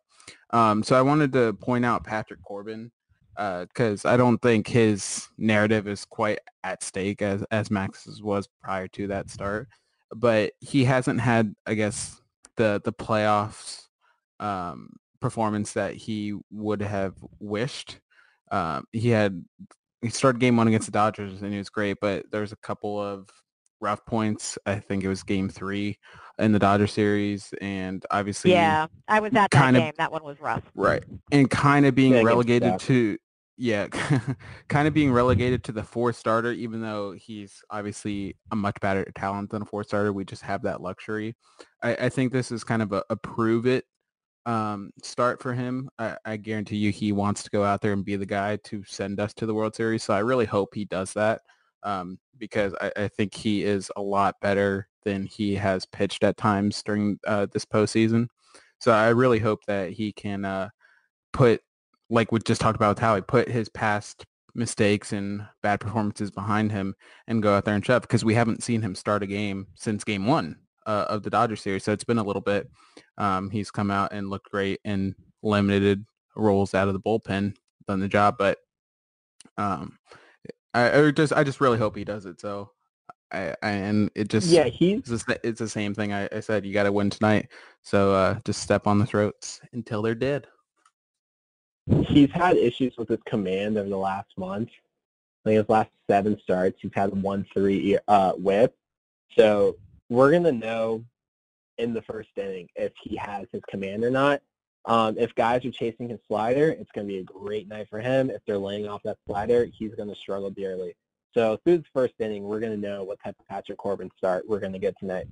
Um, 0.50 0.82
so 0.82 0.96
I 0.96 1.02
wanted 1.02 1.32
to 1.34 1.52
point 1.54 1.84
out 1.84 2.04
Patrick 2.04 2.42
Corbin 2.42 2.90
because 3.34 4.04
uh, 4.04 4.08
I 4.08 4.16
don't 4.16 4.40
think 4.40 4.66
his 4.66 5.28
narrative 5.36 5.86
is 5.86 6.04
quite 6.04 6.38
at 6.64 6.82
stake 6.82 7.20
as 7.20 7.44
as 7.50 7.70
Max's 7.70 8.22
was 8.22 8.48
prior 8.62 8.88
to 8.88 9.06
that 9.08 9.28
start 9.28 9.68
but 10.14 10.52
he 10.60 10.84
hasn't 10.84 11.20
had, 11.20 11.54
I 11.66 11.74
guess, 11.74 12.20
the 12.56 12.80
the 12.84 12.92
playoffs 12.92 13.85
um, 14.40 14.90
performance 15.20 15.72
that 15.72 15.94
he 15.94 16.34
would 16.50 16.82
have 16.82 17.14
wished. 17.40 18.00
Um, 18.50 18.84
he 18.92 19.10
had 19.10 19.44
he 20.02 20.10
started 20.10 20.38
game 20.38 20.56
one 20.56 20.68
against 20.68 20.86
the 20.86 20.92
Dodgers 20.92 21.42
and 21.42 21.52
he 21.52 21.58
was 21.58 21.70
great, 21.70 21.98
but 22.00 22.26
there's 22.30 22.52
a 22.52 22.56
couple 22.56 23.00
of 23.00 23.28
rough 23.80 24.04
points. 24.06 24.58
I 24.66 24.76
think 24.76 25.04
it 25.04 25.08
was 25.08 25.22
game 25.22 25.48
three 25.48 25.98
in 26.38 26.52
the 26.52 26.58
Dodger 26.58 26.86
series, 26.86 27.52
and 27.60 28.04
obviously, 28.10 28.52
yeah, 28.52 28.86
I 29.08 29.20
was 29.20 29.34
at 29.34 29.50
that 29.50 29.72
game. 29.72 29.88
Of, 29.88 29.96
that 29.96 30.12
one 30.12 30.22
was 30.22 30.40
rough, 30.40 30.62
right? 30.74 31.02
And 31.32 31.50
kind 31.50 31.86
of 31.86 31.94
being 31.94 32.12
yeah, 32.12 32.22
relegated 32.22 32.78
to 32.80 33.16
yeah, 33.58 33.86
kind 34.68 34.86
of 34.86 34.94
being 34.94 35.12
relegated 35.12 35.64
to 35.64 35.72
the 35.72 35.82
four 35.82 36.12
starter, 36.12 36.52
even 36.52 36.82
though 36.82 37.12
he's 37.12 37.62
obviously 37.70 38.36
a 38.52 38.56
much 38.56 38.76
better 38.80 39.10
talent 39.16 39.50
than 39.50 39.62
a 39.62 39.64
four 39.64 39.82
starter. 39.82 40.12
We 40.12 40.24
just 40.24 40.42
have 40.42 40.62
that 40.62 40.82
luxury. 40.82 41.36
I, 41.82 41.94
I 41.94 42.08
think 42.10 42.32
this 42.32 42.52
is 42.52 42.64
kind 42.64 42.82
of 42.82 42.92
a, 42.92 43.02
a 43.08 43.16
prove 43.16 43.66
it 43.66 43.84
um, 44.46 44.90
start 45.02 45.42
for 45.42 45.52
him. 45.52 45.90
I, 45.98 46.16
I, 46.24 46.36
guarantee 46.36 46.76
you 46.76 46.92
he 46.92 47.10
wants 47.10 47.42
to 47.42 47.50
go 47.50 47.64
out 47.64 47.80
there 47.80 47.92
and 47.92 48.04
be 48.04 48.14
the 48.14 48.24
guy 48.24 48.56
to 48.64 48.84
send 48.84 49.18
us 49.18 49.34
to 49.34 49.46
the 49.46 49.52
World 49.52 49.74
Series. 49.74 50.04
So 50.04 50.14
I 50.14 50.20
really 50.20 50.46
hope 50.46 50.72
he 50.72 50.84
does 50.84 51.12
that 51.14 51.42
um, 51.82 52.18
because 52.38 52.72
I, 52.80 52.92
I, 52.96 53.08
think 53.08 53.34
he 53.34 53.64
is 53.64 53.90
a 53.96 54.02
lot 54.02 54.36
better 54.40 54.88
than 55.04 55.26
he 55.26 55.56
has 55.56 55.84
pitched 55.84 56.22
at 56.22 56.36
times 56.36 56.80
during 56.84 57.18
uh, 57.26 57.46
this 57.52 57.64
postseason. 57.64 58.28
So 58.80 58.92
I 58.92 59.08
really 59.08 59.40
hope 59.40 59.64
that 59.66 59.90
he 59.90 60.12
can 60.12 60.44
uh, 60.44 60.68
put 61.32 61.60
like 62.08 62.30
we 62.30 62.38
just 62.38 62.60
talked 62.60 62.76
about 62.76 62.90
with 62.90 62.98
Howie, 63.00 63.22
put 63.22 63.48
his 63.48 63.68
past 63.68 64.24
mistakes 64.54 65.12
and 65.12 65.44
bad 65.62 65.80
performances 65.80 66.30
behind 66.30 66.70
him 66.70 66.94
and 67.26 67.42
go 67.42 67.56
out 67.56 67.64
there 67.64 67.74
and 67.74 67.84
shove 67.84 68.02
because 68.02 68.24
we 68.24 68.34
haven't 68.34 68.62
seen 68.62 68.80
him 68.80 68.94
start 68.94 69.24
a 69.24 69.26
game 69.26 69.66
since 69.74 70.04
game 70.04 70.26
one 70.26 70.56
uh, 70.86 71.06
of 71.08 71.22
the 71.22 71.30
Dodger 71.30 71.56
series. 71.56 71.84
So 71.84 71.92
it's 71.92 72.04
been 72.04 72.18
a 72.18 72.24
little 72.24 72.42
bit. 72.42 72.70
Um, 73.18 73.50
he's 73.50 73.70
come 73.70 73.90
out 73.90 74.12
and 74.12 74.30
looked 74.30 74.50
great 74.50 74.80
and 74.84 75.14
limited 75.42 76.04
roles 76.34 76.74
out 76.74 76.88
of 76.88 76.94
the 76.94 77.00
bullpen, 77.00 77.54
done 77.86 78.00
the 78.00 78.08
job. 78.08 78.36
But 78.38 78.58
um, 79.58 79.98
I, 80.72 80.98
I 80.98 81.10
just 81.10 81.32
I 81.32 81.44
just 81.44 81.60
really 81.60 81.78
hope 81.78 81.96
he 81.96 82.04
does 82.04 82.26
it. 82.26 82.40
So 82.40 82.70
I, 83.32 83.54
I, 83.62 83.70
and 83.70 84.10
it 84.14 84.28
just 84.28 84.48
yeah 84.48 84.64
he's 84.64 85.10
it's, 85.10 85.24
it's 85.42 85.58
the 85.58 85.68
same 85.68 85.94
thing 85.94 86.12
I, 86.12 86.28
I 86.32 86.40
said 86.40 86.64
you 86.64 86.72
got 86.72 86.84
to 86.84 86.92
win 86.92 87.10
tonight 87.10 87.48
so 87.82 88.14
uh, 88.14 88.38
just 88.44 88.62
step 88.62 88.86
on 88.86 89.00
the 89.00 89.06
throats 89.06 89.60
until 89.72 90.00
they're 90.00 90.14
dead 90.14 90.46
he's 91.86 92.30
had 92.30 92.56
issues 92.56 92.96
with 92.96 93.08
his 93.08 93.20
command 93.26 93.78
over 93.78 93.88
the 93.88 93.96
last 93.96 94.30
month. 94.36 94.70
I 95.44 95.50
think 95.50 95.58
his 95.58 95.68
last 95.68 95.90
seven 96.08 96.38
starts, 96.42 96.78
he's 96.80 96.90
had 96.94 97.22
one 97.22 97.46
three 97.52 97.98
uh, 98.08 98.32
whip. 98.32 98.76
So 99.38 99.76
we're 100.08 100.32
gonna 100.32 100.52
know 100.52 101.04
in 101.78 101.92
the 101.92 102.02
first 102.02 102.30
inning 102.36 102.68
if 102.76 102.92
he 103.02 103.16
has 103.16 103.46
his 103.52 103.62
command 103.68 104.04
or 104.04 104.10
not. 104.10 104.40
Um, 104.86 105.18
if 105.18 105.34
guys 105.34 105.64
are 105.64 105.70
chasing 105.70 106.08
his 106.08 106.20
slider, 106.28 106.70
it's 106.70 106.90
going 106.92 107.06
to 107.08 107.12
be 107.12 107.18
a 107.18 107.24
great 107.24 107.66
night 107.66 107.88
for 107.90 107.98
him. 107.98 108.30
If 108.30 108.40
they're 108.46 108.56
laying 108.56 108.88
off 108.88 109.02
that 109.02 109.18
slider, 109.26 109.66
he's 109.76 109.94
going 109.96 110.08
to 110.08 110.14
struggle 110.14 110.48
dearly. 110.50 110.94
So 111.34 111.58
through 111.64 111.78
the 111.78 111.84
first 111.92 112.14
inning, 112.20 112.44
we're 112.44 112.60
going 112.60 112.72
to 112.72 112.88
know 112.88 113.02
what 113.02 113.18
type 113.22 113.34
of 113.38 113.46
Patrick 113.48 113.78
Corbin 113.78 114.10
start 114.16 114.48
we're 114.48 114.60
going 114.60 114.72
to 114.72 114.78
get 114.78 114.96
tonight. 114.98 115.26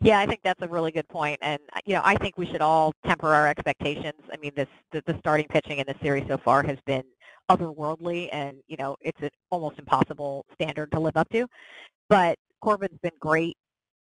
Yeah, 0.00 0.18
I 0.18 0.26
think 0.26 0.40
that's 0.42 0.62
a 0.62 0.68
really 0.68 0.90
good 0.90 1.06
point, 1.08 1.38
and 1.42 1.60
you 1.84 1.94
know, 1.94 2.00
I 2.02 2.16
think 2.16 2.38
we 2.38 2.46
should 2.46 2.62
all 2.62 2.94
temper 3.06 3.32
our 3.32 3.46
expectations. 3.46 4.20
I 4.32 4.38
mean, 4.38 4.50
this 4.56 4.66
the, 4.92 5.02
the 5.06 5.16
starting 5.18 5.46
pitching 5.46 5.78
in 5.78 5.84
the 5.86 5.94
series 6.02 6.24
so 6.26 6.38
far 6.38 6.62
has 6.62 6.78
been 6.86 7.04
otherworldly, 7.50 8.30
and 8.32 8.56
you 8.66 8.76
know, 8.78 8.96
it's 9.02 9.20
an 9.20 9.30
almost 9.50 9.78
impossible 9.78 10.46
standard 10.54 10.90
to 10.92 11.00
live 11.00 11.16
up 11.16 11.28
to. 11.30 11.46
But 12.08 12.38
Corbin's 12.64 12.98
been 13.02 13.12
great, 13.20 13.56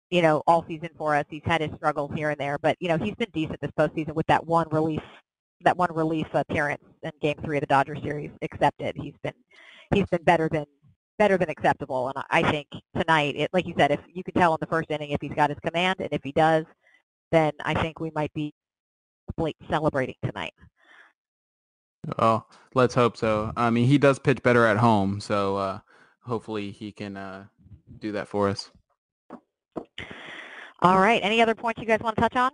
you 0.10 0.24
know, 0.24 0.42
all 0.48 0.66
season 0.68 0.90
for 0.98 1.16
us. 1.16 1.26
He's 1.30 1.44
had 1.46 1.62
his 1.62 1.70
struggles 1.76 2.12
here 2.16 2.32
and 2.32 2.40
there, 2.40 2.58
but 2.58 2.76
you 2.80 2.88
know, 2.88 2.98
he's 2.98 3.14
been 3.16 3.30
decent 3.32 3.62
this 3.62 3.72
postseason 3.78 4.16
with 4.16 4.26
that 4.28 4.46
one 4.46 4.68
relief, 4.72 5.04
that 5.62 5.78
one 5.78 5.94
relief 5.94 6.26
appearance 6.34 6.84
in 7.04 7.12
Game 7.22 7.36
Three 7.44 7.58
of 7.58 7.62
the 7.62 7.68
Dodger 7.68 7.96
series 7.96 8.32
accepted. 8.42 8.96
He's 8.98 9.14
been 9.22 9.34
he's 9.94 10.08
been 10.08 10.24
better 10.24 10.50
than 10.50 10.66
better 11.20 11.38
than 11.38 11.50
acceptable. 11.50 12.10
And 12.10 12.24
I 12.32 12.50
think 12.52 12.68
tonight, 12.96 13.36
it, 13.38 13.50
like 13.54 13.68
you 13.68 13.76
said, 13.78 13.92
if 13.92 14.00
you 14.12 14.24
can 14.24 14.34
tell 14.34 14.54
in 14.54 14.58
the 14.60 14.68
first 14.68 14.90
inning 14.90 15.12
if 15.12 15.22
he's 15.22 15.34
got 15.34 15.52
his 15.52 15.60
command, 15.60 15.98
and 16.00 16.10
if 16.12 16.24
he 16.24 16.32
does, 16.32 16.66
then 17.32 17.52
I 17.64 17.76
think 17.76 18.00
we 18.00 18.12
might 18.16 18.34
be 18.34 18.54
celebrating 19.70 20.16
tonight. 20.26 20.54
Oh, 22.18 22.46
let's 22.74 22.96
hope 22.96 23.18
so. 23.18 23.52
I 23.56 23.70
mean, 23.70 23.86
he 23.86 23.98
does 23.98 24.18
pitch 24.18 24.42
better 24.42 24.66
at 24.66 24.78
home, 24.78 25.20
so 25.20 25.58
uh, 25.58 25.80
hopefully 26.22 26.72
he 26.72 26.92
can 26.92 27.18
uh, 27.18 27.46
do 28.00 28.14
that 28.14 28.28
for 28.28 28.50
us. 28.50 28.72
All 30.82 31.00
right. 31.00 31.22
Any 31.24 31.42
other 31.42 31.56
points 31.56 31.80
you 31.82 31.88
guys 31.88 32.00
want 32.02 32.16
to 32.16 32.22
touch 32.22 32.36
on? 32.36 32.52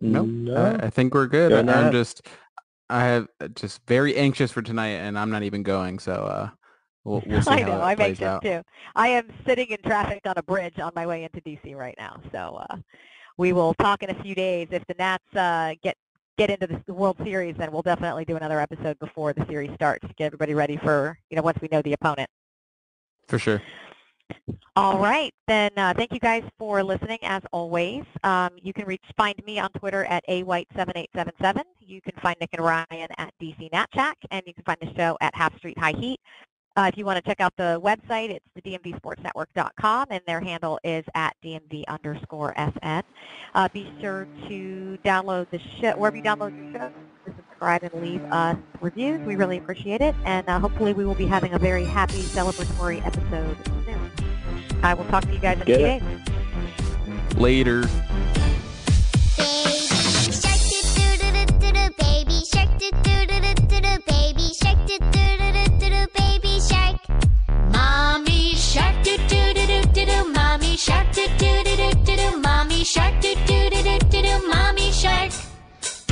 Nope. 0.00 0.26
No, 0.28 0.54
I, 0.54 0.86
I 0.86 0.90
think 0.90 1.14
we're 1.14 1.26
good. 1.26 1.52
I'm 1.52 1.92
just 1.92 2.22
I 2.88 3.04
have 3.04 3.28
uh, 3.40 3.48
just 3.48 3.80
very 3.86 4.16
anxious 4.16 4.52
for 4.52 4.62
tonight, 4.62 4.90
and 4.90 5.18
I'm 5.18 5.30
not 5.30 5.42
even 5.42 5.62
going. 5.62 5.98
So 5.98 6.12
uh, 6.12 6.50
we'll, 7.04 7.22
we'll 7.26 7.42
see 7.42 7.50
I 7.50 7.62
know. 7.62 7.80
I'm 7.80 8.00
anxious 8.00 8.24
out. 8.24 8.42
too. 8.42 8.62
I 8.94 9.08
am 9.08 9.28
sitting 9.46 9.68
in 9.68 9.78
traffic 9.78 10.20
on 10.26 10.34
a 10.36 10.42
bridge 10.42 10.78
on 10.78 10.92
my 10.94 11.06
way 11.06 11.24
into 11.24 11.40
DC 11.40 11.74
right 11.74 11.94
now. 11.98 12.20
So 12.32 12.62
uh, 12.68 12.76
we 13.38 13.52
will 13.52 13.74
talk 13.74 14.02
in 14.02 14.10
a 14.10 14.22
few 14.22 14.34
days. 14.34 14.68
If 14.70 14.86
the 14.86 14.94
Nats 14.98 15.34
uh, 15.34 15.74
get 15.82 15.96
get 16.38 16.50
into 16.50 16.82
the 16.86 16.92
World 16.92 17.16
Series, 17.24 17.56
then 17.56 17.72
we'll 17.72 17.82
definitely 17.82 18.24
do 18.24 18.36
another 18.36 18.60
episode 18.60 18.98
before 18.98 19.32
the 19.32 19.44
series 19.46 19.70
starts 19.74 20.06
to 20.06 20.14
get 20.14 20.26
everybody 20.26 20.54
ready 20.54 20.76
for 20.76 21.18
you 21.30 21.36
know 21.36 21.42
once 21.42 21.58
we 21.60 21.68
know 21.72 21.82
the 21.82 21.94
opponent. 21.94 22.28
For 23.28 23.38
sure. 23.38 23.62
All 24.74 24.98
right, 24.98 25.32
then 25.46 25.70
uh, 25.76 25.94
thank 25.96 26.12
you 26.12 26.18
guys 26.18 26.42
for 26.58 26.82
listening 26.82 27.18
as 27.22 27.42
always. 27.50 28.04
Um, 28.24 28.50
you 28.60 28.72
can 28.72 28.84
reach, 28.84 29.02
find 29.16 29.34
me 29.46 29.58
on 29.58 29.70
Twitter 29.70 30.04
at 30.04 30.26
awhite7877. 30.28 31.62
You 31.80 32.00
can 32.02 32.12
find 32.20 32.36
Nick 32.40 32.50
and 32.52 32.62
Ryan 32.62 33.08
at 33.16 33.32
DC 33.40 33.70
NatChack, 33.70 34.14
and 34.30 34.42
you 34.46 34.52
can 34.52 34.64
find 34.64 34.78
the 34.82 34.92
show 34.94 35.16
at 35.20 35.34
Half 35.34 35.56
Street 35.56 35.78
High 35.78 35.94
Heat. 35.98 36.20
Uh, 36.76 36.90
if 36.92 36.98
you 36.98 37.06
want 37.06 37.16
to 37.16 37.22
check 37.22 37.40
out 37.40 37.54
the 37.56 37.80
website, 37.82 38.28
it's 38.28 38.44
the 38.54 38.60
dmvsportsnetwork.com, 38.60 40.08
and 40.10 40.20
their 40.26 40.40
handle 40.40 40.78
is 40.84 41.04
at 41.14 41.34
dmv 41.42 41.84
underscore 41.88 42.54
sn. 42.58 43.02
Uh, 43.54 43.68
be 43.72 43.90
sure 43.98 44.28
to 44.46 44.98
download 45.02 45.48
the 45.50 45.60
show, 45.80 45.92
wherever 45.96 46.16
you 46.16 46.22
download 46.22 46.54
your 46.54 46.82
show, 46.82 46.92
subscribe 47.56 47.82
and 47.82 48.02
leave 48.02 48.22
us 48.24 48.56
reviews. 48.82 49.18
We 49.22 49.36
really 49.36 49.56
appreciate 49.56 50.02
it, 50.02 50.14
and 50.24 50.46
uh, 50.48 50.60
hopefully 50.60 50.92
we 50.92 51.06
will 51.06 51.14
be 51.14 51.26
having 51.26 51.54
a 51.54 51.58
very 51.58 51.84
happy 51.84 52.22
celebratory 52.22 53.04
episode 53.06 53.56
soon. 53.86 54.10
I 54.82 54.92
will 54.92 55.06
talk 55.06 55.24
to 55.24 55.32
you 55.32 55.38
guys 55.38 55.56
in 55.56 55.62
a 55.62 55.64
few 55.64 55.76
days. 55.76 56.02
Later. 57.36 57.84
Mommy 67.72 68.54
shark 68.54 69.02
do 69.02 69.16
do 69.28 69.54
do 69.54 69.66
do 69.66 69.82
do 69.92 70.04
do 70.04 70.24
mommy 70.32 70.76
shark 70.76 71.10
do 71.14 71.26
do 73.46 73.70
do 73.70 73.82
do 73.82 73.98
do 73.98 74.22
do 74.22 74.48
mommy 74.48 74.92
shark 74.92 75.45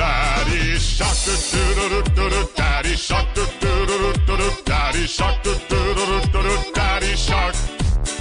Daddy 0.05 0.79
shark 0.79 1.17
do 1.25 1.33
do 1.75 1.89
do 1.89 2.03
do 2.11 2.29
do 2.29 2.41
daddy 2.55 2.95
shark 2.95 3.27
do 3.35 3.47
do 3.59 3.87
do 3.87 4.13
do 4.27 4.37
do 4.37 4.49
daddy 4.63 5.07
shark 5.07 5.43
do 5.43 5.55
do 5.71 5.79
do 5.97 6.21
do 6.31 6.43
do 6.43 6.73
daddy 6.75 7.17
shark 7.17 7.55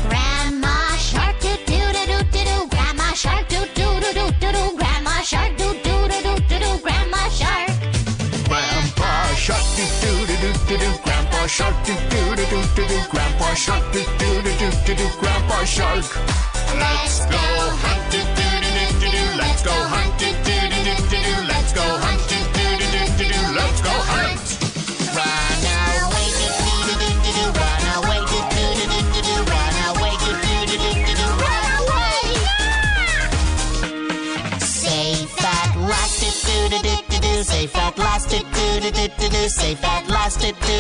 Grandma 0.08 0.96
shark 0.96 1.36
do 1.41 1.52
do 1.67 1.80
do 1.96 2.04
do 2.08 2.24
do 2.32 2.41
do 2.48 2.67
grandma 2.72 3.12
shark 3.13 3.50
do 3.50 3.60
do 3.76 4.00
do 4.00 4.13
do 4.15 4.32
do 4.39 4.52
do 4.56 4.78
grandma 4.78 5.22
shark 5.24 5.58
do 5.58 5.74
do 5.84 5.96
do 6.08 6.17
do 6.24 6.34
do 6.48 6.60
do 6.63 6.72
grandma 6.84 7.28
shark 7.39 7.67
Grandpa 8.48 9.12
shark 9.36 9.65
do 9.76 9.84
do 10.00 10.12
do 10.24 10.36
do 10.39 10.52
do 10.67 10.76
do 10.80 10.89
Grandpa 11.04 11.48
shark 11.48 11.76
do 11.84 11.93
do 12.10 12.36
do 12.38 12.46
do 12.48 12.60
do 12.76 12.84
do 12.88 12.98
Grandpa 13.12 13.54
shark 13.56 13.84
do 13.91 14.00
do 14.19 14.41
do 14.41 14.52
do 14.56 14.67
do 14.86 14.96
do 14.96 15.08
Grandpa 15.19 15.65
shark 15.65 16.06
Let's 16.80 17.26
go 17.28 17.43
hunt 17.84 18.04
do 18.10 18.19
do 18.38 18.48
do 18.63 18.69
do 18.72 18.86
do 19.02 19.08
do 19.12 19.24
Let's 19.38 19.62
go 19.63 19.76
hunt 19.91 20.12